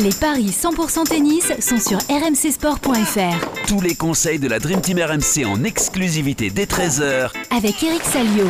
Les 0.00 0.10
paris 0.10 0.50
100% 0.50 1.04
tennis 1.04 1.52
sont 1.60 1.78
sur 1.78 1.98
rmcsport.fr. 2.08 3.68
Tous 3.68 3.80
les 3.80 3.94
conseils 3.94 4.40
de 4.40 4.48
la 4.48 4.58
Dream 4.58 4.80
Team 4.80 4.98
RMC 4.98 5.46
en 5.46 5.62
exclusivité 5.62 6.50
dès 6.50 6.64
13h 6.64 7.30
Avec 7.56 7.80
Eric 7.80 8.02
Salio. 8.02 8.44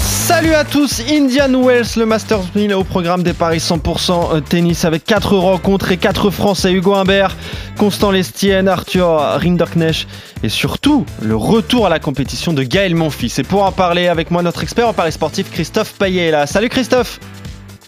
Salut 0.00 0.54
à 0.54 0.64
tous, 0.64 1.00
Indian 1.08 1.62
Wells, 1.62 1.86
le 1.96 2.04
Masters 2.04 2.42
1000 2.56 2.74
au 2.74 2.82
programme 2.82 3.22
des 3.22 3.32
paris 3.32 3.58
100% 3.58 4.42
tennis 4.42 4.84
avec 4.84 5.04
4 5.04 5.36
rencontres 5.36 5.92
et 5.92 5.98
4 5.98 6.30
Français, 6.30 6.72
Hugo 6.72 6.94
Humbert, 6.94 7.36
Constant 7.78 8.10
Lestienne, 8.10 8.66
Arthur 8.66 9.18
Rinderknecht 9.40 10.08
et 10.42 10.48
surtout 10.48 11.06
le 11.22 11.36
retour 11.36 11.86
à 11.86 11.90
la 11.90 12.00
compétition 12.00 12.52
de 12.52 12.64
Gaël 12.64 12.96
Monfils. 12.96 13.38
Et 13.38 13.44
pour 13.44 13.62
en 13.62 13.70
parler 13.70 14.08
avec 14.08 14.32
moi, 14.32 14.42
notre 14.42 14.64
expert 14.64 14.88
en 14.88 14.92
paris 14.92 15.12
sportif 15.12 15.48
Christophe 15.52 15.92
Payet 15.92 16.26
est 16.26 16.30
là. 16.32 16.48
Salut 16.48 16.70
Christophe 16.70 17.20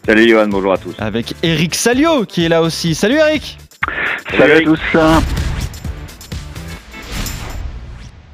Salut 0.06 0.28
Johan, 0.28 0.48
bonjour 0.48 0.74
à 0.74 0.76
tous. 0.76 0.94
Avec 0.98 1.34
Eric 1.42 1.74
Salio 1.74 2.26
qui 2.26 2.44
est 2.44 2.50
là 2.50 2.60
aussi. 2.60 2.94
Salut 2.94 3.16
Eric 3.16 3.56
Salut, 4.36 4.52
à 4.52 4.60
tous. 4.60 4.80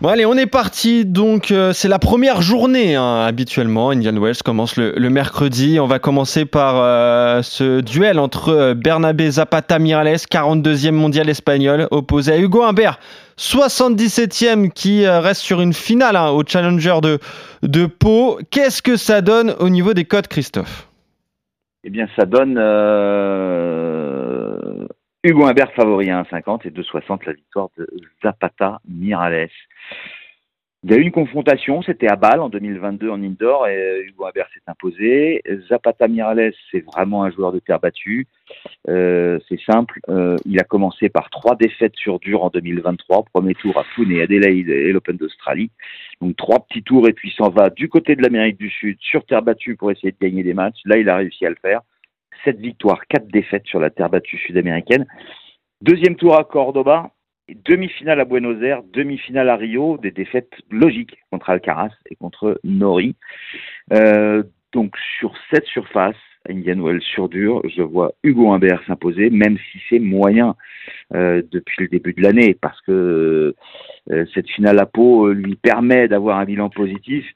Bon 0.01 0.09
allez, 0.09 0.27
on 0.27 0.34
est 0.34 0.46
parti. 0.46 1.05
Donc 1.05 1.52
euh, 1.52 1.73
c'est 1.73 1.87
la 1.87 2.01
première 2.01 2.43
journée 2.43 2.96
hein, 2.96 3.20
habituellement. 3.24 3.91
Indian 3.91 4.20
Wells 4.20 4.43
commence 4.45 4.74
le, 4.77 4.95
le, 4.96 5.10
mercredi. 5.10 5.79
On 5.79 5.87
va 5.87 6.01
commencer 6.01 6.45
par 6.45 6.74
euh, 6.79 7.41
ce 7.43 7.80
duel 7.82 8.18
entre 8.18 8.48
euh, 8.48 8.74
Bernabé 8.74 9.30
Zapata 9.30 9.79
Mirales, 9.79 10.16
42e 10.16 10.91
mondial 10.91 11.29
espagnol, 11.29 11.87
opposé 11.93 12.32
à 12.32 12.38
Hugo 12.38 12.65
Humbert, 12.65 12.98
77e 13.38 14.71
qui 14.71 15.05
euh, 15.05 15.21
reste 15.21 15.43
sur 15.43 15.60
une 15.60 15.74
finale 15.74 16.16
hein, 16.16 16.30
au 16.30 16.43
Challenger 16.45 16.96
de, 17.01 17.21
de 17.62 17.87
Pau. 17.87 18.41
Qu'est-ce 18.51 18.82
que 18.82 18.96
ça 18.96 19.21
donne 19.21 19.55
au 19.60 19.68
niveau 19.68 19.95
des 19.95 20.05
codes, 20.05 20.27
Christophe? 20.27 20.90
Eh 21.83 21.91
bien, 21.91 22.09
ça 22.15 22.27
donne 22.27 22.57
euh, 22.59 23.81
Hugo 25.25 25.47
Humbert 25.47 25.73
favori 25.73 26.11
à 26.11 26.23
1,50 26.23 26.67
et 26.67 26.71
2,60 26.71 27.25
la 27.27 27.33
victoire 27.33 27.71
de 27.79 27.89
Zapata 28.23 28.81
Mirales. 28.87 29.49
Il 30.83 30.91
y 30.91 30.95
a 30.95 30.97
eu 30.97 31.03
une 31.03 31.13
confrontation, 31.13 31.83
c'était 31.83 32.11
à 32.11 32.17
Bâle 32.17 32.41
en 32.41 32.49
2022 32.49 33.11
en 33.11 33.23
indoor 33.23 33.69
et 33.69 34.01
Hugo 34.07 34.25
Humbert 34.25 34.49
s'est 34.55 34.63
imposé. 34.67 35.43
Zapata 35.69 36.09
Mirales, 36.09 36.55
c'est 36.71 36.81
vraiment 36.81 37.23
un 37.23 37.31
joueur 37.31 37.53
de 37.53 37.59
terre 37.59 37.81
battue. 37.81 38.27
Euh, 38.89 39.39
c'est 39.47 39.61
simple, 39.61 40.01
euh, 40.09 40.37
il 40.47 40.59
a 40.59 40.65
commencé 40.65 41.11
par 41.11 41.29
trois 41.29 41.55
défaites 41.55 41.95
sur 41.97 42.19
dur 42.19 42.43
en 42.45 42.49
2023, 42.49 43.25
premier 43.31 43.55
tour 43.57 43.77
à 43.79 43.85
Pune, 43.95 44.19
Adelaide 44.21 44.71
et 44.71 44.91
l'Open 44.91 45.19
d'Australie. 45.19 45.71
Donc 46.23 46.37
trois 46.37 46.61
petits 46.61 46.83
tours 46.83 47.07
et 47.07 47.13
puis 47.13 47.31
s'en 47.37 47.51
va 47.51 47.69
du 47.69 47.91
côté 47.91 48.17
de 48.17 48.23
l'Amérique 48.23 48.57
du 48.57 48.71
Sud 48.71 48.97
sur 49.01 49.27
terre 49.27 49.43
battue 49.43 49.77
pour 49.77 49.91
essayer 49.91 50.13
de 50.13 50.27
gagner 50.27 50.43
des 50.43 50.55
matchs. 50.55 50.81
Là, 50.87 50.97
il 50.97 51.11
a 51.11 51.17
réussi 51.17 51.45
à 51.45 51.51
le 51.51 51.57
faire. 51.61 51.83
Sept 52.43 52.59
victoires, 52.59 53.07
quatre 53.07 53.29
défaites 53.29 53.67
sur 53.67 53.81
la 53.81 53.91
terre 53.91 54.09
battue 54.09 54.39
sud-américaine. 54.39 55.05
Deuxième 55.83 56.17
tour 56.17 56.39
à 56.39 56.45
Cordoba, 56.45 57.11
demi-finale 57.65 58.20
à 58.20 58.24
Buenos 58.24 58.62
Aires, 58.62 58.82
demi-finale 58.93 59.48
à 59.48 59.56
Rio, 59.56 59.98
des 59.98 60.10
défaites 60.10 60.52
logiques 60.70 61.16
contre 61.30 61.51
Alcaraz 61.51 61.90
et 62.10 62.16
contre 62.16 62.60
Nori. 62.65 63.16
Euh, 63.93 64.43
donc 64.72 64.94
sur 65.19 65.34
cette 65.53 65.66
surface, 65.66 66.16
Indian 66.48 66.81
Wells 66.81 67.03
sur 67.03 67.28
dur, 67.28 67.62
je 67.69 67.82
vois 67.82 68.12
Hugo 68.22 68.53
Humbert 68.53 68.82
s'imposer, 68.87 69.31
même 69.31 69.59
si 69.71 69.78
c'est 69.88 69.98
moyen 69.98 70.54
euh, 71.15 71.43
depuis 71.50 71.82
le 71.82 71.88
début 71.88 72.15
de 72.15 72.22
l'année, 72.22 72.56
parce 72.60 72.81
que 72.82 73.54
euh, 74.10 74.26
cette 74.34 74.48
finale 74.48 74.78
à 74.78 74.87
Pau 74.87 75.28
lui 75.32 75.56
permet 75.56 76.09
d'avoir 76.09 76.38
un 76.38 76.44
bilan 76.44 76.71
positif. 76.71 77.26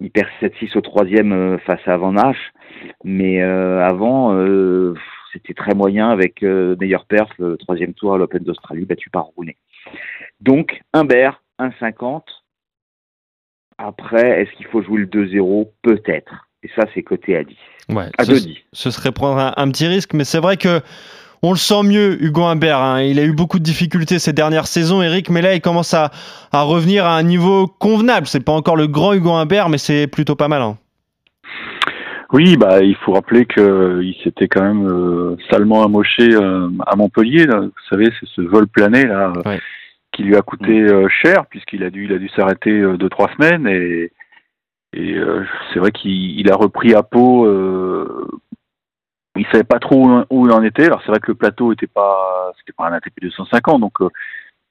Il 0.00 0.10
perd 0.10 0.28
7-6 0.40 0.76
au 0.76 0.80
troisième 0.80 1.58
face 1.60 1.86
à 1.86 1.96
Van 1.96 2.14
mais 3.04 3.40
avant, 3.40 4.34
c'était 5.34 5.52
très 5.52 5.74
moyen 5.74 6.08
avec 6.08 6.42
euh, 6.42 6.76
meilleur 6.80 7.04
perf, 7.04 7.28
le 7.38 7.58
troisième 7.58 7.92
tour 7.92 8.14
à 8.14 8.18
l'Open 8.18 8.42
d'Australie, 8.42 8.86
battu 8.86 9.10
par 9.10 9.24
Rooney. 9.36 9.56
Donc, 10.40 10.80
Humbert, 10.92 11.42
1,50. 11.58 12.22
Après, 13.76 14.42
est-ce 14.42 14.56
qu'il 14.56 14.66
faut 14.66 14.82
jouer 14.82 15.00
le 15.00 15.06
2-0 15.06 15.68
Peut-être. 15.82 16.48
Et 16.62 16.70
ça, 16.74 16.84
c'est 16.94 17.02
côté 17.02 17.36
à 17.36 17.44
10. 17.44 17.56
Ouais, 17.90 18.08
à 18.16 18.24
ce, 18.24 18.32
2-10. 18.32 18.58
ce 18.72 18.90
serait 18.90 19.12
prendre 19.12 19.38
un, 19.38 19.52
un, 19.56 19.70
petit 19.70 19.86
risque, 19.86 20.14
mais 20.14 20.24
c'est 20.24 20.38
vrai 20.38 20.56
que 20.56 20.80
on 21.42 21.50
le 21.50 21.58
sent 21.58 21.82
mieux, 21.82 22.22
Hugo 22.22 22.44
Humbert. 22.44 22.78
Hein. 22.78 23.02
Il 23.02 23.18
a 23.18 23.24
eu 23.24 23.32
beaucoup 23.32 23.58
de 23.58 23.64
difficultés 23.64 24.18
ces 24.18 24.32
dernières 24.32 24.66
saisons, 24.66 25.02
Eric, 25.02 25.28
mais 25.28 25.42
là, 25.42 25.54
il 25.54 25.60
commence 25.60 25.92
à, 25.92 26.10
à 26.52 26.62
revenir 26.62 27.04
à 27.04 27.16
un 27.18 27.22
niveau 27.22 27.66
convenable. 27.66 28.26
C'est 28.26 28.40
pas 28.40 28.52
encore 28.52 28.76
le 28.76 28.86
grand 28.86 29.12
Hugo 29.12 29.32
Humbert, 29.32 29.68
mais 29.68 29.76
c'est 29.76 30.06
plutôt 30.06 30.36
pas 30.36 30.48
mal. 30.48 30.62
Hein. 30.62 30.78
Oui, 32.34 32.56
bah 32.56 32.82
il 32.82 32.96
faut 32.96 33.12
rappeler 33.12 33.46
qu'il 33.46 34.12
s'était 34.24 34.48
quand 34.48 34.62
même 34.64 34.88
euh, 34.88 35.36
salement 35.52 35.84
amoché 35.84 36.34
euh, 36.34 36.68
à 36.84 36.96
Montpellier. 36.96 37.46
Là. 37.46 37.60
Vous 37.60 37.70
savez, 37.88 38.10
c'est 38.18 38.28
ce 38.28 38.40
vol 38.40 38.66
plané 38.66 39.04
là 39.06 39.32
Ouais. 39.46 39.60
qui 40.12 40.24
lui 40.24 40.34
a 40.34 40.42
coûté 40.42 40.80
euh, 40.80 41.06
cher 41.08 41.46
puisqu'il 41.46 41.84
a 41.84 41.90
dû 41.90 42.06
il 42.06 42.12
a 42.12 42.18
dû 42.18 42.28
s'arrêter 42.30 42.72
euh, 42.72 42.96
deux 42.96 43.08
trois 43.08 43.30
semaines 43.34 43.68
et 43.68 44.10
et 44.94 45.14
euh, 45.14 45.44
c'est 45.72 45.78
vrai 45.78 45.92
qu'il 45.92 46.40
il 46.40 46.50
a 46.50 46.56
repris 46.56 46.92
à 46.94 47.04
Pau. 47.04 47.46
Euh, 47.46 48.28
il 49.36 49.46
savait 49.52 49.62
pas 49.64 49.78
trop 49.78 50.04
où, 50.04 50.24
où 50.30 50.46
il 50.48 50.52
en 50.52 50.62
était. 50.64 50.86
Alors 50.86 51.02
c'est 51.02 51.12
vrai 51.12 51.20
que 51.20 51.30
le 51.30 51.36
plateau 51.36 51.72
était 51.72 51.86
pas 51.86 52.52
c'était 52.58 52.72
pas 52.76 52.88
un 52.88 52.92
ATP 52.94 53.20
250 53.22 53.80
donc 53.80 54.00
euh, 54.00 54.08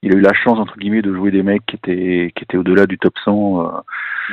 il 0.03 0.14
a 0.14 0.18
eu 0.18 0.22
la 0.22 0.34
chance 0.34 0.59
entre 0.59 0.78
guillemets 0.78 1.02
de 1.02 1.14
jouer 1.14 1.31
des 1.31 1.41
mecs 1.44 1.66
qui 1.66 1.75
étaient 1.78 2.31
qui 2.36 2.44
étaient 2.44 2.58
au-delà 2.58 2.86
du 2.86 2.97
top 3.00 3.14
100. 3.25 3.31
euh, 3.62 3.69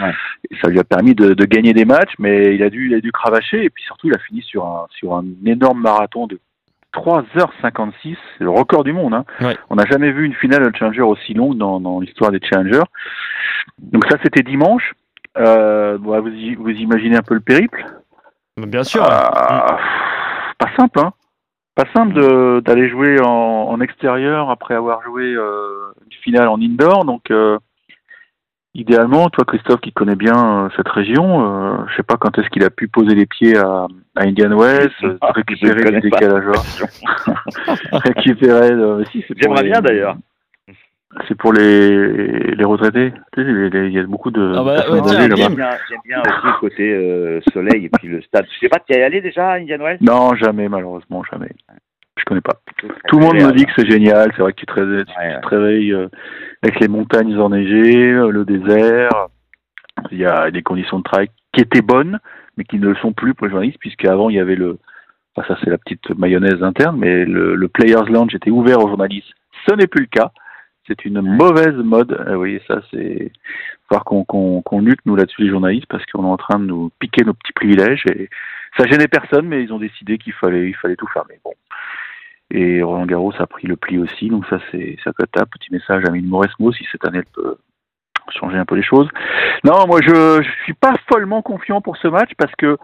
Ouais. 0.00 0.12
et 0.48 0.56
ça 0.62 0.69
lui 0.69 0.78
a 0.78 0.84
permis 0.84 1.16
de, 1.16 1.34
de 1.34 1.44
gagner 1.47 1.72
des 1.72 1.84
matchs, 1.84 2.12
mais 2.20 2.54
il 2.54 2.62
a 2.62 2.70
dû 2.70 2.86
il 2.86 2.94
a 2.94 3.00
dû 3.00 3.10
cravacher 3.10 3.64
et 3.64 3.70
puis 3.70 3.82
surtout 3.82 4.06
il 4.06 4.14
a 4.14 4.19
fini 4.20 4.41
sur 4.42 4.64
un 4.64 4.86
sur 4.91 5.14
un 5.16 5.25
énorme 5.44 5.80
marathon 5.80 6.26
de 6.28 6.38
3h56, 6.94 8.16
c'est 8.38 8.44
le 8.44 8.50
record 8.50 8.84
du 8.84 8.92
monde. 8.92 9.14
Hein. 9.14 9.25
Ouais. 9.41 9.56
On 9.69 9.76
n'a 9.76 9.86
jamais 9.86 10.10
vu 10.12 10.25
une 10.25 10.34
finale 10.34 10.70
de 10.70 10.76
Challenger 10.76 11.03
aussi 11.03 11.34
longue 11.34 11.56
dans, 11.56 11.80
dans 11.80 12.00
l'histoire 12.00 12.30
des 12.30 12.41
Challengers. 12.42 12.82
Donc 13.78 14.04
ça 14.10 14.16
c'était 14.22 14.42
dimanche. 14.42 14.92
Euh, 15.38 15.98
vous, 16.00 16.14
vous 16.59 16.70
imaginez 16.70 17.16
un 17.16 17.22
peu 17.22 17.34
le 17.34 17.41
périple? 17.41 17.84
Bien 18.56 18.82
sûr. 18.84 19.03
Ah, 19.04 19.78
Pas 20.59 20.70
simple, 20.76 20.98
hein 21.00 21.12
Pas 21.80 21.91
simple 21.94 22.12
de- 22.12 22.60
d'aller 22.60 22.91
jouer 22.91 23.16
en, 23.22 23.26
en 23.70 23.80
extérieur 23.80 24.50
après 24.50 24.74
avoir 24.74 25.02
joué 25.02 25.32
euh, 25.32 25.92
une 26.04 26.12
finale 26.22 26.48
en 26.48 26.60
indoor. 26.60 27.06
Donc, 27.06 27.30
euh, 27.30 27.56
idéalement, 28.74 29.30
toi, 29.30 29.46
Christophe, 29.46 29.80
qui 29.80 29.91
connais 29.91 30.14
bien 30.14 30.64
euh, 30.64 30.68
cette 30.76 30.88
région, 30.91 31.42
euh, 31.42 31.76
je 31.88 31.96
sais 31.96 32.02
pas 32.02 32.18
quand 32.18 32.36
est-ce 32.38 32.50
qu'il 32.50 32.64
a 32.64 32.70
pu 32.70 32.86
poser 32.88 33.14
les 33.14 33.24
pieds 33.24 33.56
à, 33.56 33.86
à 34.14 34.24
Indian 34.24 34.54
Wells, 34.58 34.91
Ah, 35.22 35.32
récupérer 35.32 35.82
connais 35.82 36.00
du 36.02 36.10
pas. 36.10 36.18
décalage 36.18 36.46
horaire, 36.48 37.34
récupérer. 37.92 38.72
euh, 38.72 39.02
si, 39.10 39.24
J'aimerais 39.36 39.62
les- 39.62 39.70
bien 39.70 39.80
d'ailleurs. 39.80 40.16
C'est 41.26 41.37
pour 41.37 41.53
les, 41.53 42.54
les 42.54 42.65
retraités. 42.65 43.12
Il 43.37 43.91
y 43.93 43.98
a 43.98 44.04
beaucoup 44.04 44.31
de 44.31 44.54
Ah 44.56 44.62
bah, 44.62 44.75
personnes 44.76 44.94
ouais, 45.00 45.28
tiens. 45.34 45.37
J'aime 45.37 45.54
bien, 45.54 46.21
aussi 46.21 46.47
le 46.47 46.60
côté 46.60 46.94
euh, 46.94 47.41
soleil 47.53 47.87
et 47.87 47.88
puis 47.88 48.06
le 48.09 48.22
stade. 48.22 48.47
Je 48.54 48.59
sais 48.60 48.69
pas, 48.69 48.78
tu 48.78 48.94
y 48.94 48.97
es 48.97 49.03
allé 49.03 49.21
déjà 49.21 49.50
à 49.50 49.56
Indian 49.56 49.78
Wells? 49.78 49.98
Non, 50.00 50.34
jamais, 50.37 50.69
malheureusement, 50.69 51.25
jamais. 51.31 51.50
Je 52.16 52.25
connais 52.25 52.41
pas. 52.41 52.60
Tout 53.09 53.19
le 53.19 53.25
monde 53.25 53.34
me 53.43 53.53
dit 53.53 53.66
que 53.66 53.72
c'est 53.76 53.91
génial. 53.91 54.31
C'est 54.37 54.43
vrai 54.43 54.53
que 54.53 54.60
tu 54.60 54.66
te 54.66 54.72
réveilles, 54.72 55.04
tu 55.04 55.12
Ouais, 55.19 55.34
ouais. 55.34 55.41
te 55.41 55.48
réveilles, 55.48 55.93
euh, 55.93 56.09
avec 56.62 56.78
les 56.78 56.88
montagnes 56.88 57.37
enneigées, 57.38 58.12
euh, 58.12 58.31
le 58.31 58.44
désert. 58.44 59.10
Il 60.12 60.19
y 60.19 60.27
a 60.27 60.50
des 60.53 60.62
conditions 60.62 60.98
de 60.98 61.03
travail 61.03 61.28
qui 61.53 61.62
étaient 61.62 61.82
bonnes, 61.82 62.21
mais 62.56 62.62
qui 62.65 62.78
ne 62.78 62.88
le 62.88 62.94
sont 62.97 63.12
plus 63.12 63.34
pour 63.34 63.47
les 63.47 63.50
journalistes, 63.50 63.78
puisqu'avant 63.81 64.31
il 64.31 64.37
y 64.37 64.41
avait 64.41 64.54
le. 64.56 64.78
Enfin, 65.34 65.54
ça, 65.54 65.60
c'est 65.65 65.71
la 65.71 65.78
petite 65.78 66.09
mayonnaise 66.16 66.62
interne, 66.62 66.97
mais 66.98 67.25
le, 67.25 67.56
le 67.56 67.69
Players 67.69 68.09
Lounge 68.10 68.34
était 68.34 68.50
ouvert 68.50 68.78
aux 68.78 68.88
journalistes. 68.88 69.32
Ce 69.69 69.75
n'est 69.75 69.87
plus 69.88 70.03
le 70.03 70.06
cas. 70.09 70.31
C'est 70.91 71.05
une 71.05 71.21
mauvaise 71.21 71.77
mode. 71.77 72.12
Euh, 72.27 72.34
oui, 72.34 72.61
ça, 72.67 72.81
c'est. 72.91 73.31
Falloir 73.89 74.05
qu'on 74.05 74.25
qu'on 74.25 74.61
qu'on 74.62 74.81
lutte, 74.81 74.99
nous, 75.06 75.15
là-dessus, 75.15 75.43
les 75.43 75.51
journalistes, 75.51 75.87
parce 75.89 76.05
qu'on 76.06 76.25
est 76.25 76.31
en 76.31 76.37
train 76.37 76.59
de 76.59 76.65
nous 76.65 76.91
piquer 76.98 77.25
nos 77.25 77.33
petits 77.33 77.53
privilèges. 77.53 78.03
Et 78.07 78.28
ça 78.77 78.87
gênait 78.89 79.07
personne, 79.07 79.47
mais 79.47 79.63
ils 79.63 79.72
ont 79.72 79.78
décidé 79.78 80.19
qu'il 80.19 80.33
fallait, 80.33 80.69
il 80.69 80.75
fallait 80.75 80.97
tout 80.97 81.07
fermer. 81.07 81.39
Bon. 81.45 81.53
Et 82.51 82.83
Roland 82.83 83.07
Garros 83.07 83.33
a 83.39 83.47
pris 83.47 83.69
le 83.69 83.77
pli 83.77 83.98
aussi, 83.98 84.28
donc 84.28 84.45
ça 84.47 84.59
c'est 84.72 84.97
ça 85.04 85.13
peut 85.13 85.22
être 85.22 85.41
un 85.41 85.47
petit 85.47 85.72
message 85.72 86.03
à 86.09 86.10
Mine 86.10 86.27
Mauresmo 86.27 86.72
si 86.72 86.84
cette 86.91 87.04
année 87.04 87.19
elle 87.19 87.43
peut 87.43 87.57
changer 88.31 88.57
un 88.57 88.65
peu 88.65 88.75
les 88.75 88.83
choses. 88.83 89.09
Non, 89.63 89.86
moi 89.86 90.01
je 90.03 90.43
je 90.43 90.51
suis 90.65 90.75
pas 90.75 90.95
follement 91.09 91.43
confiant 91.43 91.81
pour 91.81 91.97
ce 91.97 92.09
match 92.09 92.31
parce 92.36 92.53
que 92.57 92.77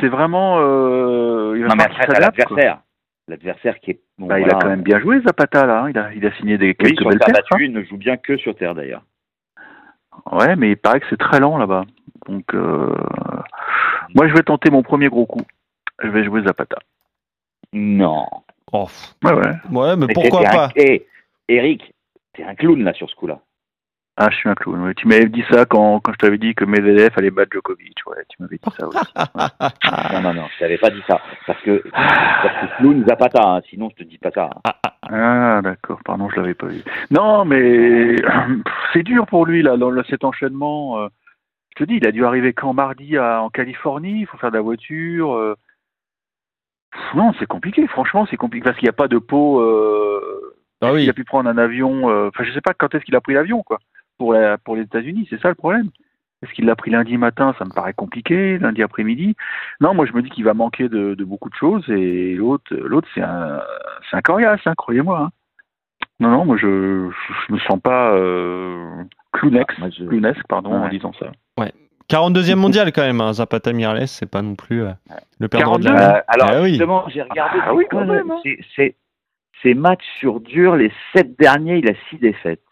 c'est 0.00 0.08
vraiment 0.08 0.56
euh, 0.60 1.54
il 1.58 1.64
va 1.64 1.68
t'as 1.76 2.14
s'adapte, 2.14 2.44
quoi. 2.44 2.56
l'adversaire. 2.56 2.78
L'adversaire 3.28 3.78
qui 3.80 3.90
est. 3.92 4.00
bon, 4.18 4.26
Bah, 4.26 4.40
il 4.40 4.46
a 4.48 4.54
quand 4.58 4.68
même 4.68 4.82
bien 4.82 4.98
joué 5.00 5.20
Zapata 5.20 5.66
là, 5.66 5.82
hein. 5.84 5.90
il 5.90 5.98
a 5.98 6.12
il 6.14 6.24
a 6.26 6.32
signé 6.36 6.56
des 6.58 6.68
Oui, 6.68 6.74
quelques 6.76 7.00
sur 7.00 7.10
belles 7.10 7.18
terre 7.18 7.34
hein. 7.52 7.56
il 7.60 7.72
ne 7.72 7.82
joue 7.84 7.98
bien 7.98 8.16
que 8.16 8.36
sur 8.38 8.54
terre 8.56 8.74
d'ailleurs. 8.74 9.02
Ouais, 10.32 10.56
mais 10.56 10.70
il 10.70 10.76
paraît 10.76 11.00
que 11.00 11.06
c'est 11.10 11.18
très 11.18 11.38
lent 11.38 11.58
là-bas. 11.58 11.84
Donc 12.26 12.54
euh, 12.54 12.94
moi 14.14 14.26
je 14.28 14.32
vais 14.34 14.42
tenter 14.42 14.70
mon 14.70 14.82
premier 14.82 15.08
gros 15.08 15.26
coup. 15.26 15.42
Je 16.02 16.08
vais 16.08 16.24
jouer 16.24 16.42
Zapata. 16.42 16.78
Non. 17.72 18.24
Oh. 18.72 18.86
Ouais 19.22 19.32
ouais. 19.32 19.52
ouais, 19.72 19.96
mais 19.96 20.06
Mais 20.06 20.14
pourquoi 20.14 20.40
t'es 20.40 20.46
un- 20.48 20.50
pas? 20.52 20.68
Eh, 20.76 21.06
Eric, 21.48 21.94
t'es 22.34 22.44
un 22.44 22.54
clown 22.54 22.82
là 22.82 22.92
sur 22.94 23.08
ce 23.10 23.14
coup-là. 23.14 23.40
Ah, 24.20 24.30
je 24.30 24.36
suis 24.36 24.48
un 24.48 24.54
clown. 24.56 24.82
ouais. 24.82 24.94
Tu 24.94 25.06
m'avais 25.06 25.26
dit 25.28 25.44
ça 25.48 25.64
quand, 25.64 26.00
quand 26.00 26.12
je 26.12 26.18
t'avais 26.18 26.38
dit 26.38 26.52
que 26.54 26.64
Medvedev 26.64 27.10
allait 27.16 27.30
battre 27.30 27.52
Djokovic. 27.52 27.98
Ouais, 28.06 28.24
tu 28.28 28.42
m'avais 28.42 28.56
dit 28.58 28.70
ça 28.76 28.86
aussi. 28.88 28.98
Non, 30.12 30.20
non, 30.22 30.34
non, 30.34 30.48
je 30.54 30.58
t'avais 30.58 30.78
pas 30.78 30.90
dit 30.90 31.02
ça. 31.06 31.20
Parce 31.46 31.60
que, 31.62 31.82
parce 31.92 32.60
que 32.60 32.76
clown 32.78 33.04
Zapata, 33.06 33.40
hein, 33.48 33.60
sinon 33.70 33.90
je 33.90 34.02
te 34.02 34.08
dis 34.08 34.18
pas 34.18 34.30
ça. 34.32 34.50
hein. 34.64 34.72
Ah, 35.10 35.60
d'accord, 35.62 36.00
pardon, 36.04 36.28
je 36.30 36.36
l'avais 36.40 36.54
pas 36.54 36.66
vu. 36.66 36.82
Non, 37.12 37.44
mais 37.44 38.16
c'est 38.92 39.04
dur 39.04 39.24
pour 39.26 39.46
lui, 39.46 39.62
là, 39.62 39.76
dans 39.76 39.92
cet 40.04 40.24
enchaînement. 40.24 40.98
euh. 41.00 41.08
Je 41.76 41.84
te 41.84 41.88
dis, 41.88 41.98
il 41.98 42.06
a 42.08 42.10
dû 42.12 42.24
arriver 42.24 42.52
quand 42.54 42.72
mardi 42.74 43.16
à, 43.16 43.40
en 43.40 43.50
Californie, 43.50 44.22
il 44.22 44.26
faut 44.26 44.36
faire 44.38 44.50
de 44.50 44.56
la 44.56 44.62
voiture. 44.62 45.32
euh. 45.34 45.54
Pff, 46.90 47.14
Non, 47.14 47.32
c'est 47.38 47.46
compliqué, 47.46 47.86
franchement, 47.86 48.26
c'est 48.28 48.36
compliqué 48.36 48.64
parce 48.64 48.76
qu'il 48.78 48.86
n'y 48.86 48.90
a 48.90 48.94
pas 48.94 49.06
de 49.08 49.18
pot. 49.18 49.60
euh, 49.60 50.56
Ah 50.80 50.92
oui. 50.92 51.04
Il 51.04 51.10
a 51.10 51.12
pu 51.12 51.24
prendre 51.24 51.48
un 51.48 51.56
avion. 51.58 52.10
euh, 52.10 52.28
Enfin, 52.28 52.42
je 52.44 52.52
sais 52.52 52.60
pas 52.60 52.74
quand 52.74 52.92
est-ce 52.96 53.04
qu'il 53.04 53.14
a 53.16 53.20
pris 53.20 53.34
l'avion, 53.34 53.62
quoi, 53.62 53.78
pour, 54.18 54.32
la, 54.34 54.58
pour 54.58 54.76
les 54.76 54.82
États-Unis, 54.82 55.26
c'est 55.30 55.40
ça 55.40 55.48
le 55.48 55.54
problème. 55.54 55.90
Est-ce 56.42 56.52
qu'il 56.52 56.66
l'a 56.66 56.76
pris 56.76 56.90
lundi 56.90 57.16
matin? 57.16 57.54
Ça 57.58 57.64
me 57.64 57.70
paraît 57.72 57.94
compliqué, 57.94 58.58
lundi 58.58 58.82
après-midi. 58.82 59.34
Non, 59.80 59.94
moi 59.94 60.06
je 60.06 60.12
me 60.12 60.22
dis 60.22 60.30
qu'il 60.30 60.44
va 60.44 60.54
manquer 60.54 60.88
de, 60.88 61.14
de 61.14 61.24
beaucoup 61.24 61.48
de 61.50 61.54
choses 61.54 61.88
et 61.88 62.34
l'autre, 62.34 62.74
l'autre 62.74 63.08
c'est 63.14 63.22
un, 63.22 63.60
c'est 64.10 64.16
un 64.16 64.20
coriace, 64.20 64.60
hein, 64.66 64.74
croyez-moi. 64.76 65.18
hein. 65.20 65.30
Non, 66.20 66.30
non, 66.30 66.44
moi 66.44 66.56
je, 66.56 67.10
je, 67.10 67.32
je 67.48 67.52
me 67.54 67.58
sens 67.60 67.80
pas 67.80 68.12
euh, 68.12 69.02
je- 69.34 70.04
clownesque, 70.06 70.42
pardon, 70.48 70.74
en 70.74 70.82
Ouais. 70.84 70.90
disant 70.90 71.12
ça. 71.18 71.26
42e 72.10 72.54
mondial 72.54 72.90
quand 72.90 73.02
même, 73.02 73.20
hein, 73.20 73.34
Zapata 73.34 73.70
Mirales, 73.74 74.08
c'est 74.08 74.30
pas 74.30 74.40
non 74.40 74.54
plus 74.54 74.82
euh, 74.82 74.92
le 75.40 75.48
perdant 75.48 75.78
de 75.78 75.84
42, 75.84 75.92
la 75.92 76.16
Euh, 76.16 76.20
alors, 76.28 76.48
Ah 76.50 76.62
oui. 76.62 76.70
justement, 76.70 77.04
j'ai 77.08 77.20
regardé. 77.20 77.58
Ah 77.62 77.74
oui, 77.74 77.84
quand 77.90 78.06
même, 78.06 78.30
hein. 78.30 78.38
C'est- 78.42 78.58
c'est- 78.74 78.96
Ces 79.62 79.74
matchs 79.74 80.06
sur 80.20 80.38
dur, 80.40 80.76
les 80.76 80.90
sept 81.12 81.36
derniers, 81.38 81.78
il 81.78 81.90
a 81.90 81.94
six 82.08 82.16
défaites. 82.18 82.62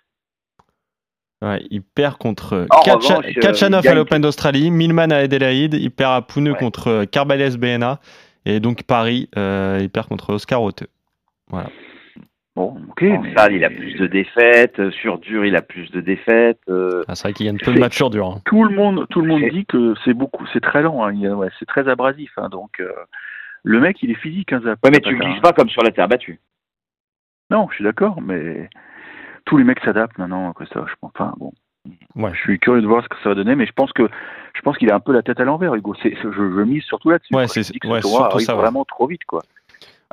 Ouais, 1.42 1.62
il 1.70 1.82
perd 1.82 2.16
contre 2.16 2.66
revanche, 2.70 3.26
euh, 3.26 3.40
Kachanov 3.40 3.86
à 3.86 3.94
l'Open 3.94 4.22
d'Australie, 4.22 4.70
Milman 4.70 5.12
à 5.12 5.16
Adelaide, 5.18 5.74
il 5.74 5.90
perd 5.90 6.12
à 6.14 6.22
Pune 6.22 6.48
Ouais. 6.50 6.56
contre 6.58 6.88
euh, 6.88 7.04
Carbales 7.04 7.58
BNA, 7.58 8.00
et 8.46 8.58
donc 8.58 8.84
Paris, 8.84 9.28
euh, 9.36 9.78
il 9.82 9.90
perd 9.90 10.08
contre 10.08 10.32
Oscar 10.32 10.60
Rote. 10.60 10.84
Bon, 12.54 12.74
ok, 12.88 13.02
En 13.02 13.20
mais 13.20 13.34
salle, 13.34 13.52
il 13.52 13.64
a 13.64 13.68
plus 13.68 13.94
de 13.96 14.06
défaites. 14.06 14.78
euh, 14.80 14.90
Sur 14.90 15.18
dur, 15.18 15.44
il 15.44 15.56
a 15.56 15.60
plus 15.62 15.90
de 15.90 16.00
défaites. 16.00 16.58
euh, 16.70 17.04
Ah, 17.06 17.14
c'est 17.14 17.24
vrai 17.24 17.32
qu'il 17.34 17.44
gagne 17.44 17.58
peu 17.58 17.74
de 17.74 17.78
matchs 17.78 17.96
sur 17.96 18.08
dur. 18.08 18.26
hein. 18.28 18.40
tout 18.46 18.64
le 18.64 18.74
monde, 18.74 19.06
tout 19.10 19.20
le 19.20 19.28
monde 19.28 19.42
dit 19.52 19.66
que 19.66 19.92
c'est 20.06 20.14
beaucoup, 20.14 20.46
c'est 20.54 20.62
très 20.62 20.80
lent, 20.80 21.04
hein, 21.04 21.12
ouais, 21.34 21.48
c'est 21.58 21.66
très 21.66 21.86
abrasif, 21.86 22.30
hein, 22.38 22.48
donc 22.48 22.80
euh, 22.80 22.88
le 23.62 23.78
mec 23.80 24.02
il 24.02 24.10
est 24.10 24.14
physique, 24.14 24.54
hein, 24.54 24.62
Ouais, 24.64 24.90
mais 24.90 25.00
tu 25.00 25.14
hein. 25.14 25.18
glisses 25.18 25.40
pas 25.42 25.52
comme 25.52 25.68
sur 25.68 25.82
la 25.82 25.90
terre 25.90 26.08
battue. 26.08 26.40
Non, 27.50 27.66
je 27.70 27.74
suis 27.74 27.84
d'accord, 27.84 28.22
mais 28.22 28.70
tous 29.46 29.56
les 29.56 29.64
mecs 29.64 29.80
s'adaptent 29.80 30.18
maintenant, 30.18 30.52
Christophe. 30.52 30.88
Je 30.90 30.94
pense. 31.00 31.10
Enfin, 31.14 31.32
bon. 31.38 31.52
Ouais. 32.16 32.30
Je 32.34 32.38
suis 32.40 32.58
curieux 32.58 32.82
de 32.82 32.86
voir 32.86 33.02
ce 33.04 33.08
que 33.08 33.16
ça 33.22 33.28
va 33.30 33.34
donner, 33.36 33.54
mais 33.54 33.64
je 33.66 33.72
pense 33.72 33.92
que 33.92 34.08
je 34.54 34.60
pense 34.62 34.76
qu'il 34.76 34.90
a 34.90 34.94
un 34.96 35.00
peu 35.00 35.12
la 35.12 35.22
tête 35.22 35.38
à 35.40 35.44
l'envers, 35.44 35.74
Hugo. 35.74 35.94
C'est, 36.02 36.10
c'est- 36.20 36.32
je, 36.32 36.32
je 36.32 36.60
mise 36.62 36.82
surtout 36.82 37.10
là-dessus. 37.10 37.34
Ouais, 37.34 37.46
c'est- 37.46 37.60
ouais, 37.86 38.00
surtout 38.02 38.22
arrive 38.24 38.44
ça, 38.46 38.56
ouais. 38.56 38.60
vraiment 38.62 38.84
trop 38.84 39.06
vite, 39.06 39.24
quoi. 39.24 39.42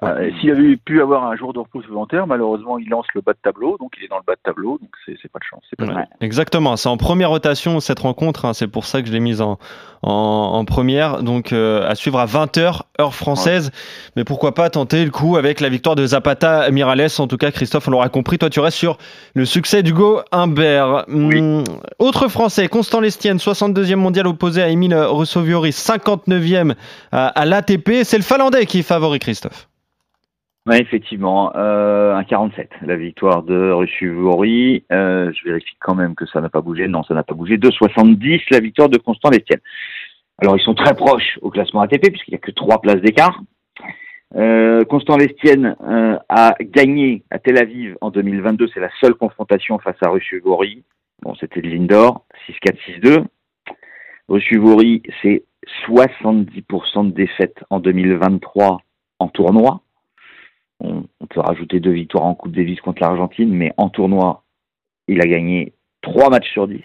Ouais. 0.02 0.10
Euh, 0.10 0.32
S'il 0.40 0.50
avait 0.50 0.76
pu 0.76 1.02
avoir 1.02 1.26
un 1.26 1.36
jour 1.36 1.54
de 1.54 1.60
repos 1.60 1.82
supplémentaire, 1.82 2.26
malheureusement, 2.26 2.80
il 2.80 2.90
lance 2.90 3.06
le 3.14 3.22
bas 3.22 3.34
de 3.34 3.38
tableau, 3.44 3.78
donc 3.80 3.94
il 3.98 4.06
est 4.06 4.08
dans 4.08 4.18
le 4.18 4.24
bas 4.26 4.34
de 4.34 4.40
tableau, 4.44 4.80
donc 4.80 4.90
c'est, 5.06 5.32
pas 5.32 5.40
de 5.40 5.44
chance. 5.44 5.64
Pas 5.78 5.86
Ouais. 5.86 6.06
Exactement, 6.22 6.76
c'est 6.78 6.90
en 6.90 6.98
première 6.98 7.30
rotation 7.30 7.80
cette 7.80 8.00
rencontre, 8.00 8.46
hein, 8.46 8.54
c'est 8.54 8.68
pour 8.68 8.86
ça 8.86 9.02
que 9.02 9.08
je 9.08 9.14
l'ai 9.14 9.20
mise 9.20 9.42
en, 9.42 9.60
en, 10.02 10.12
en 10.12 10.66
première, 10.66 11.22
donc 11.22 11.54
euh, 11.54 11.88
à 11.88 11.94
suivre 11.96 12.20
à 12.20 12.26
20h, 12.26 12.82
heure 13.00 13.14
française, 13.14 13.72
mais 14.16 14.24
pourquoi 14.24 14.54
pas 14.56 14.70
tenter 14.70 15.06
le 15.06 15.12
coup 15.12 15.38
avec 15.38 15.60
la 15.60 15.70
victoire 15.70 15.96
de 15.96 16.06
Zapata 16.06 16.72
Mirales, 16.72 17.10
en 17.20 17.28
tout 17.28 17.38
cas 17.38 17.52
Christophe, 17.52 17.88
on 17.88 17.92
l'aura 17.92 18.10
compris, 18.10 18.40
toi 18.40 18.50
tu 18.50 18.60
restes 18.60 18.78
sur 18.78 18.98
le 19.36 19.46
succès 19.46 19.84
d'Hugo 19.84 20.22
Humbert. 20.32 21.06
Hum, 21.08 21.64
autre 22.00 22.28
français, 22.30 22.68
Constant 22.68 23.00
Lestienne, 23.00 23.38
62e 23.38 23.96
mondial 23.96 24.26
opposé 24.28 24.64
à 24.64 24.70
Emile 24.70 24.96
Russoviori, 24.96 25.70
59e 25.70 26.74
à, 27.12 27.28
à 27.28 27.46
l'ATP, 27.46 28.04
c'est 28.04 28.18
le 28.18 28.24
Finlandais 28.24 28.66
qui 28.66 28.80
est 28.80 28.84
favori 28.84 29.20
Christophe. 29.20 29.68
Oui, 30.66 30.78
effectivement, 30.78 31.52
euh, 31.58 32.16
un 32.16 32.24
47, 32.24 32.70
la 32.84 32.96
victoire 32.96 33.44
de 33.44 33.72
Ruchuvori. 33.72 34.86
Euh, 34.94 35.30
je 35.34 35.50
vérifie 35.50 35.76
quand 35.82 35.94
même 35.94 36.16
que 36.16 36.26
ça 36.26 36.40
n'a 36.40 36.48
pas 36.48 36.62
bougé. 36.62 36.88
Non, 36.88 37.04
ça 37.04 37.14
n'a 37.14 37.24
pas 37.24 37.34
bougé. 37.34 37.58
2,70 37.58 38.44
la 38.50 38.62
victoire 38.62 38.88
de 38.88 38.98
Constant 38.98 39.30
Lestienne. 39.30 39.60
Alors, 40.42 40.58
ils 40.58 40.64
sont 40.64 40.74
très 40.74 40.96
proches 40.96 41.38
au 41.42 41.50
classement 41.50 41.82
ATP 41.82 42.10
puisqu'il 42.12 42.32
n'y 42.32 42.38
a 42.38 42.40
que 42.40 42.52
trois 42.52 42.80
places 42.80 43.02
d'écart. 43.02 43.42
Euh, 44.36 44.86
Constant 44.86 45.18
Lestienne 45.18 45.76
euh, 45.84 46.18
a 46.30 46.56
gagné 46.62 47.24
à 47.30 47.40
Tel 47.40 47.58
Aviv 47.58 47.98
en 48.00 48.10
2022. 48.10 48.70
C'est 48.74 48.80
la 48.80 48.90
seule 49.02 49.16
confrontation 49.16 49.80
face 49.80 49.98
à 50.02 50.10
Ruchuvori. 50.10 50.84
Bon, 51.24 51.36
c'était 51.36 51.62
de 51.62 51.68
l'indoor, 51.68 52.26
6-4, 52.48 52.78
6-2. 53.02 53.26
Ruchuvori, 54.30 55.04
c'est 55.22 55.44
70% 55.90 57.08
de 57.08 57.12
défaites 57.12 57.62
en 57.70 57.82
2023 57.82 58.82
en 59.20 59.28
tournoi. 59.28 59.82
On, 60.84 61.06
peut 61.30 61.40
rajouter 61.40 61.80
deux 61.80 61.92
victoires 61.92 62.26
en 62.26 62.36
Coupe 62.36 62.52
Davis 62.52 62.80
contre 62.82 63.02
l'Argentine, 63.02 63.50
mais 63.50 63.72
en 63.78 63.90
tournoi, 63.90 64.44
il 65.08 65.22
a 65.22 65.26
gagné 65.26 65.74
trois 66.02 66.30
matchs 66.30 66.52
sur 66.52 66.68
10. 66.68 66.82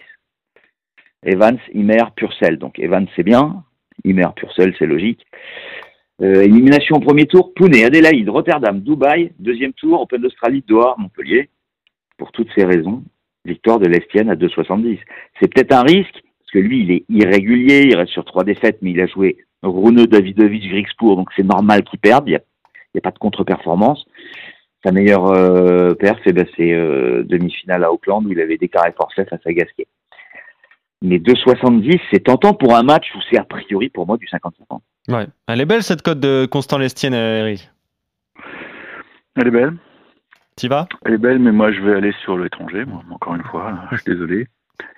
Evans, 1.23 1.59
Imer, 1.73 2.05
Purcell. 2.15 2.57
Donc 2.57 2.79
Evans, 2.79 3.07
c'est 3.15 3.23
bien. 3.23 3.63
Imer, 4.05 4.29
Purcell, 4.35 4.73
c'est 4.79 4.85
logique. 4.85 5.25
Euh, 6.21 6.41
élimination 6.41 6.95
au 6.95 6.99
premier 6.99 7.25
tour, 7.25 7.53
Pune, 7.53 7.75
Adélaïde, 7.75 8.29
Rotterdam, 8.29 8.79
Dubaï. 8.79 9.31
Deuxième 9.37 9.73
tour, 9.73 10.01
Open 10.01 10.21
d'Australie, 10.21 10.63
Doha, 10.65 10.95
Montpellier. 10.97 11.49
Pour 12.17 12.31
toutes 12.31 12.49
ces 12.55 12.65
raisons, 12.65 13.03
victoire 13.45 13.79
de 13.79 13.87
l'Estienne 13.87 14.29
à 14.29 14.35
2,70. 14.35 14.99
C'est 15.39 15.53
peut-être 15.53 15.73
un 15.73 15.83
risque, 15.83 16.13
parce 16.39 16.51
que 16.53 16.59
lui, 16.59 16.81
il 16.81 16.91
est 16.91 17.05
irrégulier, 17.09 17.83
il 17.85 17.95
reste 17.95 18.11
sur 18.11 18.25
trois 18.25 18.43
défaites, 18.43 18.79
mais 18.81 18.91
il 18.91 19.01
a 19.01 19.07
joué 19.07 19.37
Rune, 19.63 20.05
Davidovic, 20.05 20.69
Grixpour, 20.69 21.15
donc 21.15 21.29
c'est 21.35 21.43
normal 21.43 21.83
qu'il 21.83 21.99
perde. 21.99 22.29
Il 22.93 22.97
n'y 22.97 22.99
a 22.99 23.01
pas 23.01 23.11
de 23.11 23.19
contre-performance. 23.19 24.05
Sa 24.85 24.91
meilleure 24.91 25.27
euh, 25.27 25.93
perf, 25.93 26.19
eh 26.25 26.31
ben, 26.33 26.45
c'est 26.55 26.71
euh, 26.73 27.23
demi-finale 27.23 27.83
à 27.83 27.91
Auckland 27.91 28.25
où 28.25 28.31
il 28.31 28.39
avait 28.39 28.57
déclaré 28.57 28.93
forfait 28.93 29.25
face 29.25 29.41
à 29.45 29.51
Gasquet. 29.53 29.87
Mais 31.01 31.17
2,70, 31.17 31.99
c'est 32.11 32.23
tentant 32.25 32.53
pour 32.53 32.75
un 32.75 32.83
match 32.83 33.07
où 33.15 33.19
c'est 33.29 33.37
a 33.37 33.43
priori 33.43 33.89
pour 33.89 34.05
moi 34.07 34.17
du 34.17 34.25
50-50. 34.25 34.79
Ouais. 35.09 35.27
Elle 35.47 35.61
est 35.61 35.65
belle 35.65 35.83
cette 35.83 36.01
cote 36.01 36.19
de 36.19 36.45
Constant 36.45 36.77
Lestienne, 36.77 37.13
euh, 37.13 37.39
Eric? 37.39 37.69
Elle 39.35 39.47
est 39.47 39.51
belle. 39.51 39.73
T'y 40.55 40.67
vas? 40.67 40.87
Elle 41.05 41.13
est 41.13 41.17
belle, 41.17 41.39
mais 41.39 41.51
moi 41.53 41.71
je 41.71 41.79
vais 41.81 41.95
aller 41.95 42.13
sur 42.23 42.37
l'étranger, 42.37 42.83
moi, 42.85 43.01
encore 43.11 43.35
une 43.35 43.43
fois. 43.43 43.71
là. 43.71 43.87
Je 43.91 43.97
suis 43.97 44.11
désolé. 44.13 44.47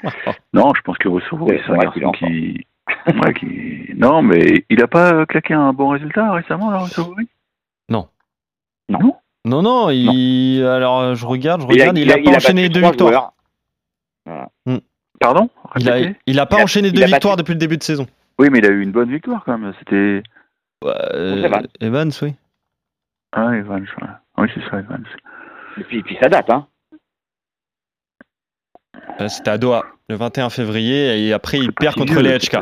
Non, 0.54 0.74
je 0.76 0.82
pense 0.82 0.98
que 1.00 1.08
Rousseau, 1.08 1.38
Ouais, 1.38 1.60
c'est 1.66 1.72
un 1.72 1.78
garçon 1.78 2.12
qui... 2.12 2.66
ouais, 3.08 3.34
qui... 3.34 3.94
Non, 3.96 4.22
mais 4.22 4.64
il 4.70 4.82
a 4.84 4.88
pas 4.88 5.26
claqué 5.26 5.54
un 5.56 5.74
bon 5.74 5.90
résultat 5.90 6.32
récemment, 6.34 6.70
là, 6.70 6.78
Rousseau 6.80 7.16
Non, 9.46 9.62
non, 9.64 9.90
il... 9.90 10.64
alors 10.64 11.16
je 11.16 11.26
regarde, 11.26 11.62
je 11.62 11.68
regarde, 11.68 11.98
il, 11.98 12.04
il 12.04 12.12
a, 12.12 12.14
a- 12.14 12.18
pas 12.18 12.22
il 12.24 12.34
a 12.34 12.38
enchaîné 12.38 12.70
deux 12.70 12.82
victoires. 12.82 13.34
joueurs. 14.26 14.80
Pardon 15.20 15.50
Il 15.78 15.90
a, 15.90 15.94
Répétez 15.94 16.20
il 16.28 16.40
a 16.40 16.46
pas 16.46 16.58
Il 16.58 16.60
a- 16.62 16.64
enchaîné 16.64 16.92
deux 16.92 17.02
battu- 17.02 17.12
victoires 17.14 17.38
depuis 17.38 17.54
le 17.54 17.60
début 17.60 17.78
de 17.78 17.84
saison. 17.84 18.08
Oui, 18.40 18.50
mais 18.52 18.60
il 18.60 18.66
a 18.66 18.70
eu 18.70 18.82
une 18.82 18.92
bonne 18.92 19.10
victoire 19.12 19.44
quand 19.46 19.58
même. 19.58 19.74
C'était. 19.80 20.24
Euh, 20.84 21.44
Evans. 21.44 21.68
Evans, 21.80 22.12
oui. 22.24 22.34
Ah, 23.34 23.56
Evans, 23.56 23.82
ouais. 24.02 24.08
Oui, 24.38 24.48
c'est 24.54 24.62
ça, 24.70 24.80
Evans. 24.80 25.04
Et 25.78 25.84
puis, 25.84 26.00
et 26.00 26.04
puis 26.04 26.18
ça 26.22 26.28
date, 26.30 26.50
hein. 26.50 26.68
Euh, 29.22 29.28
C'était 29.28 29.52
à 29.52 29.58
Doha, 29.58 29.84
le 30.10 30.16
21 30.16 30.50
février, 30.50 31.28
et 31.28 31.34
après 31.34 31.60
il 31.60 31.72
perd 31.74 31.96
contre 31.96 32.20
les 32.22 32.38
HK. 32.38 32.58